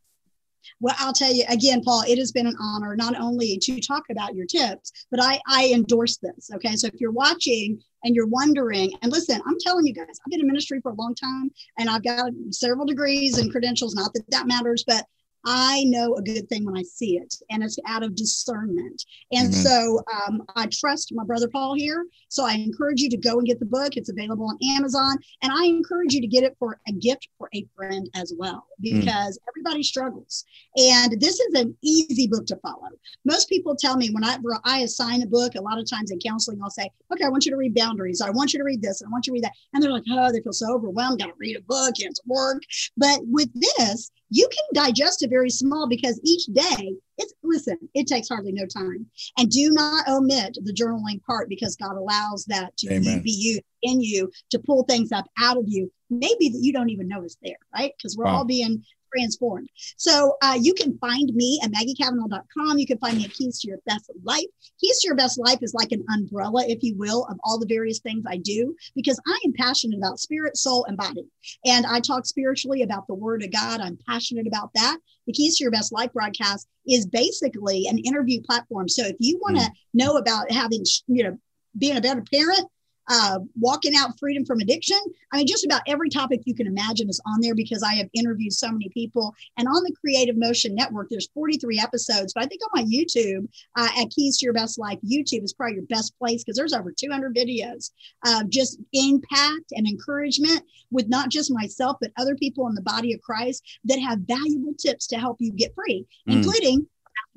Well, 0.78 0.94
I'll 0.98 1.14
tell 1.14 1.32
you 1.32 1.44
again, 1.48 1.82
Paul, 1.82 2.04
it 2.06 2.18
has 2.18 2.32
been 2.32 2.46
an 2.46 2.56
honor 2.60 2.94
not 2.96 3.18
only 3.18 3.58
to 3.62 3.80
talk 3.80 4.04
about 4.10 4.34
your 4.34 4.44
tips, 4.44 4.92
but 5.10 5.22
I, 5.22 5.40
I 5.48 5.70
endorse 5.74 6.18
this. 6.18 6.50
Okay. 6.54 6.76
So 6.76 6.86
if 6.88 7.00
you're 7.00 7.12
watching 7.12 7.80
and 8.04 8.14
you're 8.14 8.26
wondering, 8.26 8.92
and 9.02 9.10
listen, 9.10 9.40
I'm 9.46 9.56
telling 9.60 9.86
you 9.86 9.94
guys, 9.94 10.06
I've 10.06 10.30
been 10.30 10.40
in 10.40 10.46
ministry 10.46 10.80
for 10.82 10.92
a 10.92 10.94
long 10.94 11.14
time 11.14 11.50
and 11.78 11.88
I've 11.88 12.04
got 12.04 12.32
several 12.50 12.86
degrees 12.86 13.38
and 13.38 13.50
credentials. 13.50 13.94
Not 13.94 14.12
that 14.14 14.30
that 14.30 14.46
matters, 14.46 14.84
but 14.86 15.06
I 15.44 15.84
know 15.84 16.14
a 16.14 16.22
good 16.22 16.48
thing 16.48 16.64
when 16.64 16.76
I 16.76 16.82
see 16.82 17.16
it, 17.16 17.34
and 17.50 17.62
it's 17.62 17.78
out 17.86 18.02
of 18.02 18.14
discernment. 18.14 19.04
And 19.32 19.48
Amen. 19.48 19.52
so 19.52 20.02
um, 20.26 20.42
I 20.56 20.66
trust 20.66 21.12
my 21.14 21.24
brother 21.24 21.48
Paul 21.48 21.74
here. 21.74 22.06
So 22.28 22.44
I 22.44 22.52
encourage 22.52 23.00
you 23.00 23.08
to 23.10 23.16
go 23.16 23.38
and 23.38 23.46
get 23.46 23.58
the 23.58 23.66
book. 23.66 23.96
It's 23.96 24.10
available 24.10 24.46
on 24.46 24.58
Amazon. 24.76 25.16
And 25.42 25.52
I 25.52 25.64
encourage 25.64 26.12
you 26.12 26.20
to 26.20 26.26
get 26.26 26.44
it 26.44 26.56
for 26.58 26.78
a 26.88 26.92
gift 26.92 27.28
for 27.38 27.48
a 27.54 27.64
friend 27.74 28.08
as 28.14 28.34
well, 28.36 28.66
because 28.80 29.38
everybody 29.48 29.82
struggles. 29.82 30.44
And 30.76 31.20
this 31.20 31.40
is 31.40 31.60
an 31.60 31.76
easy 31.82 32.26
book 32.26 32.46
to 32.46 32.56
follow. 32.56 32.88
Most 33.24 33.48
people 33.48 33.74
tell 33.74 33.96
me 33.96 34.10
when 34.10 34.24
I, 34.24 34.36
I 34.64 34.80
assign 34.80 35.22
a 35.22 35.26
book, 35.26 35.54
a 35.54 35.62
lot 35.62 35.78
of 35.78 35.88
times 35.88 36.10
in 36.10 36.18
counseling, 36.18 36.60
I'll 36.62 36.70
say, 36.70 36.90
okay, 37.12 37.24
I 37.24 37.28
want 37.28 37.46
you 37.46 37.50
to 37.50 37.56
read 37.56 37.74
boundaries. 37.74 38.20
I 38.20 38.30
want 38.30 38.52
you 38.52 38.58
to 38.58 38.64
read 38.64 38.82
this. 38.82 39.00
And 39.00 39.08
I 39.08 39.10
want 39.10 39.26
you 39.26 39.32
to 39.32 39.34
read 39.34 39.44
that. 39.44 39.54
And 39.72 39.82
they're 39.82 39.90
like, 39.90 40.04
oh, 40.10 40.30
they 40.30 40.40
feel 40.40 40.52
so 40.52 40.74
overwhelmed. 40.74 41.20
Got 41.20 41.26
to 41.26 41.34
read 41.38 41.56
a 41.56 41.62
book. 41.62 41.94
It's 41.98 42.20
work. 42.26 42.62
But 42.96 43.20
with 43.22 43.48
this, 43.78 44.10
you 44.30 44.48
can 44.48 44.84
digest 44.84 45.22
it 45.22 45.29
very 45.30 45.48
small 45.50 45.88
because 45.88 46.20
each 46.24 46.46
day 46.46 46.94
it's 47.18 47.32
listen 47.42 47.76
it 47.94 48.06
takes 48.06 48.28
hardly 48.28 48.52
no 48.52 48.66
time 48.66 49.06
and 49.38 49.50
do 49.50 49.70
not 49.70 50.06
omit 50.08 50.58
the 50.64 50.72
journaling 50.72 51.22
part 51.22 51.48
because 51.48 51.76
god 51.76 51.96
allows 51.96 52.44
that 52.46 52.76
to 52.76 52.92
Amen. 52.92 53.22
be 53.22 53.30
you 53.30 53.60
in 53.82 54.00
you 54.00 54.30
to 54.50 54.58
pull 54.58 54.82
things 54.84 55.12
up 55.12 55.26
out 55.38 55.56
of 55.56 55.64
you 55.66 55.90
maybe 56.10 56.48
that 56.48 56.60
you 56.60 56.72
don't 56.72 56.90
even 56.90 57.08
know 57.08 57.22
is 57.22 57.36
there 57.42 57.56
right 57.74 57.92
because 57.96 58.16
we're 58.16 58.24
Wow. 58.24 58.38
all 58.38 58.44
being 58.44 58.84
transformed 59.12 59.68
so 59.96 60.36
uh, 60.40 60.56
you 60.60 60.72
can 60.72 60.96
find 60.98 61.34
me 61.34 61.60
at 61.64 61.72
maggiekavanaugh.com 61.72 62.78
you 62.78 62.86
can 62.86 62.98
find 62.98 63.16
me 63.16 63.24
at 63.24 63.32
keys 63.32 63.58
to 63.58 63.66
your 63.68 63.78
best 63.86 64.08
life 64.22 64.44
keys 64.80 65.00
to 65.00 65.08
your 65.08 65.16
best 65.16 65.36
life 65.38 65.58
is 65.62 65.74
like 65.74 65.90
an 65.90 66.04
umbrella 66.14 66.62
if 66.68 66.80
you 66.82 66.94
will 66.96 67.26
of 67.28 67.36
all 67.42 67.58
the 67.58 67.66
various 67.66 67.98
things 67.98 68.24
i 68.28 68.36
do 68.36 68.74
because 68.94 69.18
i 69.26 69.38
am 69.44 69.52
passionate 69.54 69.96
about 69.98 70.20
spirit 70.20 70.56
soul 70.56 70.84
and 70.84 70.96
body 70.96 71.24
and 71.64 71.86
I 71.86 72.00
talk 72.00 72.26
spiritually 72.26 72.82
about 72.82 73.06
the 73.06 73.14
word 73.14 73.42
of 73.42 73.50
God. 73.50 73.80
I'm 73.80 73.98
passionate 74.06 74.46
about 74.46 74.70
that. 74.74 74.98
The 75.30 75.34
Keys 75.34 75.58
to 75.58 75.64
Your 75.64 75.70
Best 75.70 75.92
Life 75.92 76.12
broadcast 76.12 76.66
is 76.88 77.06
basically 77.06 77.86
an 77.86 77.98
interview 77.98 78.40
platform. 78.42 78.88
So 78.88 79.04
if 79.06 79.14
you 79.20 79.38
want 79.40 79.58
to 79.58 79.62
hmm. 79.62 79.70
know 79.94 80.16
about 80.16 80.50
having, 80.50 80.84
you 81.06 81.22
know, 81.22 81.38
being 81.78 81.96
a 81.96 82.00
better 82.00 82.24
parent, 82.32 82.66
uh, 83.10 83.40
walking 83.58 83.94
out 83.96 84.18
freedom 84.18 84.46
from 84.46 84.60
addiction. 84.60 84.98
I 85.32 85.38
mean, 85.38 85.46
just 85.46 85.64
about 85.64 85.82
every 85.88 86.08
topic 86.08 86.42
you 86.44 86.54
can 86.54 86.68
imagine 86.68 87.08
is 87.08 87.20
on 87.26 87.40
there 87.40 87.56
because 87.56 87.82
I 87.82 87.94
have 87.94 88.08
interviewed 88.14 88.52
so 88.52 88.70
many 88.70 88.88
people. 88.90 89.34
And 89.58 89.66
on 89.66 89.82
the 89.82 89.92
Creative 90.00 90.36
Motion 90.36 90.76
Network, 90.76 91.08
there's 91.10 91.28
43 91.34 91.80
episodes. 91.80 92.32
But 92.32 92.44
I 92.44 92.46
think 92.46 92.60
on 92.62 92.82
my 92.82 92.88
YouTube, 92.88 93.48
uh, 93.76 93.88
at 94.00 94.10
Keys 94.10 94.38
to 94.38 94.46
Your 94.46 94.54
Best 94.54 94.78
Life, 94.78 94.98
YouTube 95.04 95.42
is 95.42 95.52
probably 95.52 95.74
your 95.74 95.84
best 95.86 96.16
place 96.18 96.44
because 96.44 96.56
there's 96.56 96.72
over 96.72 96.92
200 96.96 97.34
videos 97.34 97.90
of 98.24 98.48
just 98.48 98.78
impact 98.92 99.72
and 99.72 99.86
encouragement 99.88 100.62
with 100.92 101.08
not 101.08 101.30
just 101.30 101.52
myself, 101.52 101.96
but 102.00 102.12
other 102.16 102.36
people 102.36 102.68
in 102.68 102.74
the 102.76 102.82
body 102.82 103.12
of 103.12 103.20
Christ 103.22 103.64
that 103.84 103.98
have 104.00 104.20
valuable 104.20 104.74
tips 104.78 105.08
to 105.08 105.18
help 105.18 105.36
you 105.40 105.52
get 105.52 105.74
free, 105.74 106.06
Mm. 106.28 106.34
including 106.34 106.86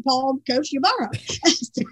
Paul 0.05 0.39
Coach 0.49 0.69
Ybarra. 0.71 1.09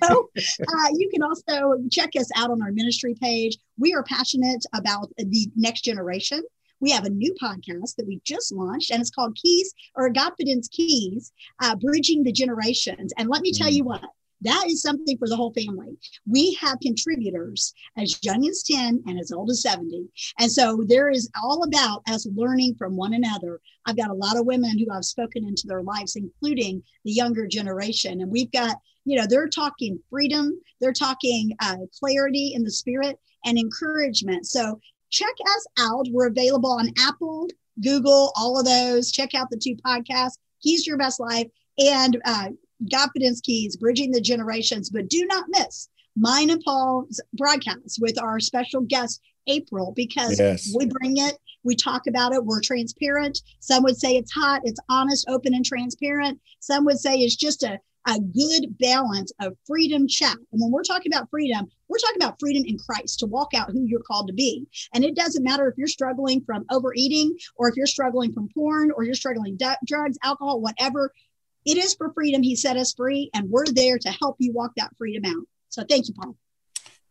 so 0.04 0.30
uh, 0.38 0.88
you 0.98 1.10
can 1.14 1.24
also 1.24 1.78
check 1.92 2.12
us 2.18 2.30
out 2.36 2.52
on 2.52 2.62
our 2.62 2.72
ministry 2.72 3.16
page. 3.22 3.58
We 3.78 3.94
are 3.94 4.04
passionate 4.04 4.64
about 4.74 5.10
the 5.18 5.48
next 5.56 5.82
generation. 5.82 6.42
We 6.80 6.92
have 6.92 7.06
a 7.06 7.10
new 7.10 7.34
podcast 7.42 7.96
that 7.98 8.08
we 8.08 8.20
just 8.24 8.52
launched, 8.52 8.90
and 8.90 9.00
it's 9.02 9.12
called 9.12 9.36
Keys 9.36 9.72
or 9.96 10.12
Godfidence 10.12 10.70
Keys, 10.72 11.32
uh, 11.62 11.76
Bridging 11.76 12.24
the 12.24 12.32
Generations. 12.32 13.14
And 13.18 13.30
let 13.30 13.42
me 13.44 13.52
tell 13.54 13.70
Mm. 13.70 13.74
you 13.76 13.84
what, 13.84 14.04
That 14.42 14.66
is 14.68 14.82
something 14.82 15.18
for 15.18 15.28
the 15.28 15.36
whole 15.36 15.54
family. 15.54 15.98
We 16.28 16.58
have 16.62 16.80
contributors 16.82 17.74
as 17.98 18.18
young 18.24 18.48
as 18.48 18.64
10 18.64 19.04
and 19.06 19.20
as 19.20 19.32
old 19.32 19.50
as 19.50 19.62
70. 19.62 20.08
And 20.40 20.52
so 20.52 20.84
there 20.88 21.10
is 21.10 21.30
all 21.42 21.64
about 21.64 22.02
us 22.10 22.28
learning 22.36 22.76
from 22.76 22.96
one 22.96 23.14
another. 23.14 23.60
I've 23.86 23.98
got 23.98 24.10
a 24.10 24.16
lot 24.16 24.38
of 24.38 24.46
women 24.46 24.78
who 24.78 24.88
I've 24.92 25.06
spoken 25.06 25.46
into 25.46 25.68
their 25.68 25.84
lives, 25.84 26.16
including 26.16 26.82
the 27.06 27.12
younger 27.12 27.48
generation. 27.48 28.22
And 28.22 28.32
we've 28.32 28.52
got, 28.52 28.78
you 29.06 29.18
know, 29.18 29.28
they're 29.28 29.48
talking 29.48 30.00
freedom, 30.10 30.60
they're 30.80 30.94
talking 30.94 31.56
uh, 31.62 31.78
clarity 32.00 32.54
in 32.56 32.64
the 32.64 32.72
spirit 32.72 33.20
and 33.46 33.58
encouragement. 33.58 34.48
So 34.48 34.80
check 35.12 35.34
us 35.56 35.68
out. 35.80 36.08
We're 36.10 36.28
available 36.28 36.72
on 36.72 36.90
Apple, 37.00 37.48
Google, 37.84 38.32
all 38.36 38.60
of 38.60 38.66
those. 38.66 39.12
Check 39.12 39.36
out 39.36 39.50
the 39.52 39.58
two 39.58 39.76
podcasts, 39.76 40.38
Keys 40.64 40.88
Your 40.88 40.98
Best 40.98 41.20
Life 41.20 41.48
and 41.78 42.22
uh, 42.26 42.50
Confidence 42.92 43.42
Keys, 43.42 43.76
Bridging 43.76 44.12
the 44.12 44.22
Generations. 44.22 44.90
But 44.90 45.10
do 45.10 45.26
not 45.26 45.46
miss 45.50 45.90
mine 46.16 46.50
and 46.50 46.62
Paul's 46.64 47.22
broadcast 47.34 48.00
with 48.02 48.22
our 48.22 48.40
special 48.40 48.82
guest, 48.82 49.22
April, 49.48 49.94
because 49.96 50.40
yes. 50.40 50.72
we 50.76 50.86
bring 50.86 51.18
it, 51.18 51.38
we 51.64 51.76
talk 51.76 52.08
about 52.08 52.34
it, 52.34 52.44
we're 52.44 52.62
transparent. 52.62 53.42
Some 53.60 53.84
would 53.84 53.98
say 53.98 54.16
it's 54.16 54.32
hot, 54.32 54.62
it's 54.64 54.80
honest, 54.90 55.30
open, 55.30 55.54
and 55.54 55.66
transparent. 55.66 56.40
Some 56.60 56.86
would 56.86 57.00
say 57.00 57.16
it's 57.16 57.36
just 57.36 57.64
a 57.64 57.80
a 58.08 58.20
good 58.20 58.78
balance 58.80 59.32
of 59.40 59.56
freedom 59.66 60.08
chat. 60.08 60.36
And 60.52 60.62
when 60.62 60.72
we're 60.72 60.84
talking 60.84 61.14
about 61.14 61.30
freedom, 61.30 61.68
we're 61.88 62.00
talking 62.00 62.22
about 62.22 62.40
freedom 62.40 62.64
in 62.66 62.78
Christ 62.78 63.20
to 63.20 63.26
walk 63.26 63.54
out 63.54 63.72
who 63.72 63.86
you're 63.86 64.02
called 64.02 64.28
to 64.28 64.34
be. 64.34 64.68
And 64.94 65.04
it 65.04 65.16
doesn't 65.16 65.44
matter 65.44 65.68
if 65.68 65.78
you're 65.78 65.88
struggling 65.88 66.42
from 66.42 66.66
overeating 66.72 67.36
or 67.56 67.70
if 67.70 67.76
you're 67.76 67.86
struggling 67.86 68.34
from 68.34 68.50
porn 68.54 68.92
or 68.96 69.04
you're 69.04 69.14
struggling 69.14 69.56
d- 69.56 69.68
drugs, 69.86 70.18
alcohol, 70.24 70.62
whatever. 70.62 71.14
It 71.66 71.78
is 71.78 71.94
for 71.94 72.12
freedom. 72.14 72.42
He 72.42 72.56
set 72.56 72.78
us 72.78 72.94
free, 72.94 73.30
and 73.34 73.50
we're 73.50 73.66
there 73.66 74.00
to 74.00 74.10
help 74.10 74.38
you 74.40 74.52
walk 74.54 74.72
that 74.78 74.92
freedom 74.98 75.26
out. 75.26 75.46
So 75.70 75.84
thank 75.88 76.08
you, 76.08 76.14
Paul. 76.14 76.36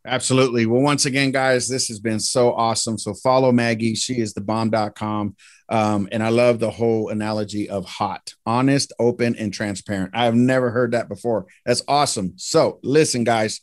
Absolutely. 0.07 0.65
Well, 0.65 0.81
once 0.81 1.05
again, 1.05 1.31
guys, 1.31 1.69
this 1.69 1.89
has 1.89 2.01
been 2.01 2.21
so 2.21 2.55
awesome. 2.55 2.97
So 2.97 3.13
follow 3.13 3.53
Maggie. 3.53 3.95
She 3.95 4.19
is 4.19 4.33
the 4.33 4.41
bomb.com. 4.41 5.37
Um, 5.69 6.09
and 6.11 6.23
I 6.23 6.31
love 6.31 6.59
the 6.59 6.71
whole 6.71 7.11
analogy 7.11 7.69
of 7.69 7.85
hot, 7.85 8.33
honest, 8.47 8.93
open, 8.99 9.37
and 9.37 9.53
transparent. 9.53 10.13
I've 10.15 10.35
never 10.35 10.71
heard 10.71 10.93
that 10.93 11.09
before. 11.09 11.47
That's 11.67 11.83
awesome. 11.87 12.33
So 12.37 12.81
listen, 12.83 13.25
guys, 13.25 13.61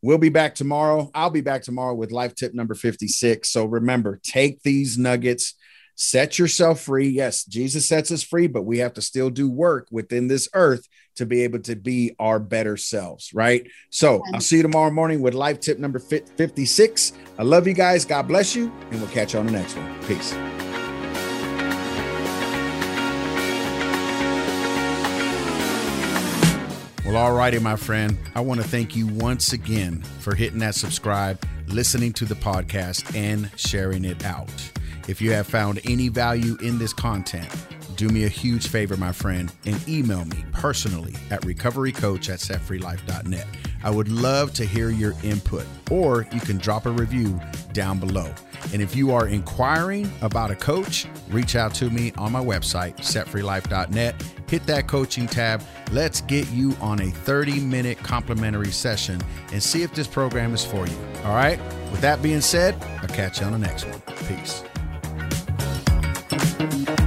we'll 0.00 0.18
be 0.18 0.28
back 0.28 0.54
tomorrow. 0.54 1.10
I'll 1.12 1.30
be 1.30 1.40
back 1.40 1.62
tomorrow 1.62 1.94
with 1.94 2.12
life 2.12 2.36
tip 2.36 2.54
number 2.54 2.74
56. 2.74 3.50
So 3.50 3.64
remember, 3.64 4.20
take 4.22 4.62
these 4.62 4.96
nuggets 4.96 5.54
set 6.02 6.38
yourself 6.38 6.80
free. 6.80 7.08
Yes, 7.08 7.44
Jesus 7.44 7.86
sets 7.86 8.10
us 8.10 8.22
free, 8.22 8.46
but 8.46 8.62
we 8.62 8.78
have 8.78 8.94
to 8.94 9.02
still 9.02 9.28
do 9.28 9.50
work 9.50 9.86
within 9.90 10.28
this 10.28 10.48
earth 10.54 10.88
to 11.16 11.26
be 11.26 11.42
able 11.42 11.58
to 11.58 11.76
be 11.76 12.16
our 12.18 12.38
better 12.38 12.78
selves, 12.78 13.34
right? 13.34 13.70
So 13.90 14.22
I'll 14.32 14.40
see 14.40 14.56
you 14.56 14.62
tomorrow 14.62 14.90
morning 14.90 15.20
with 15.20 15.34
life 15.34 15.60
tip 15.60 15.78
number 15.78 15.98
56. 15.98 17.12
I 17.38 17.42
love 17.42 17.66
you 17.66 17.74
guys. 17.74 18.06
God 18.06 18.26
bless 18.28 18.56
you, 18.56 18.72
and 18.90 18.98
we'll 18.98 19.10
catch 19.10 19.34
you 19.34 19.40
on 19.40 19.46
the 19.46 19.52
next 19.52 19.76
one. 19.76 20.02
Peace. 20.04 20.32
Well, 27.04 27.18
all 27.18 27.34
righty, 27.34 27.58
my 27.58 27.76
friend. 27.76 28.16
I 28.34 28.40
want 28.40 28.62
to 28.62 28.66
thank 28.66 28.96
you 28.96 29.06
once 29.06 29.52
again 29.52 30.00
for 30.20 30.34
hitting 30.34 30.60
that 30.60 30.76
subscribe, 30.76 31.44
listening 31.66 32.14
to 32.14 32.24
the 32.24 32.36
podcast, 32.36 33.14
and 33.14 33.50
sharing 33.56 34.06
it 34.06 34.24
out. 34.24 34.48
If 35.08 35.20
you 35.20 35.32
have 35.32 35.46
found 35.46 35.80
any 35.84 36.08
value 36.08 36.56
in 36.62 36.78
this 36.78 36.92
content, 36.92 37.48
do 37.96 38.08
me 38.08 38.24
a 38.24 38.28
huge 38.28 38.68
favor, 38.68 38.96
my 38.96 39.12
friend, 39.12 39.52
and 39.66 39.88
email 39.88 40.24
me 40.24 40.44
personally 40.52 41.14
at 41.30 41.42
recoverycoach 41.42 42.30
at 42.30 42.38
setfreelife.net. 42.38 43.46
I 43.82 43.90
would 43.90 44.08
love 44.08 44.54
to 44.54 44.64
hear 44.64 44.90
your 44.90 45.14
input, 45.22 45.66
or 45.90 46.26
you 46.32 46.40
can 46.40 46.58
drop 46.58 46.86
a 46.86 46.90
review 46.90 47.38
down 47.72 47.98
below. 47.98 48.32
And 48.72 48.80
if 48.80 48.94
you 48.94 49.12
are 49.12 49.26
inquiring 49.26 50.10
about 50.22 50.50
a 50.50 50.54
coach, 50.54 51.06
reach 51.28 51.56
out 51.56 51.74
to 51.74 51.90
me 51.90 52.12
on 52.16 52.32
my 52.32 52.42
website, 52.42 52.96
setfreelife.net. 52.96 54.22
Hit 54.48 54.66
that 54.66 54.86
coaching 54.86 55.26
tab. 55.26 55.62
Let's 55.92 56.20
get 56.22 56.50
you 56.50 56.74
on 56.80 57.00
a 57.00 57.10
30 57.10 57.60
minute 57.60 57.98
complimentary 57.98 58.72
session 58.72 59.20
and 59.52 59.62
see 59.62 59.82
if 59.82 59.94
this 59.94 60.06
program 60.06 60.54
is 60.54 60.64
for 60.64 60.86
you. 60.86 60.96
All 61.24 61.34
right. 61.34 61.58
With 61.90 62.00
that 62.00 62.22
being 62.22 62.40
said, 62.40 62.82
I'll 63.02 63.08
catch 63.08 63.40
you 63.40 63.46
on 63.46 63.52
the 63.52 63.58
next 63.58 63.84
one. 63.84 64.00
Peace. 64.26 64.62
Thank 66.60 66.90
you. 66.90 66.99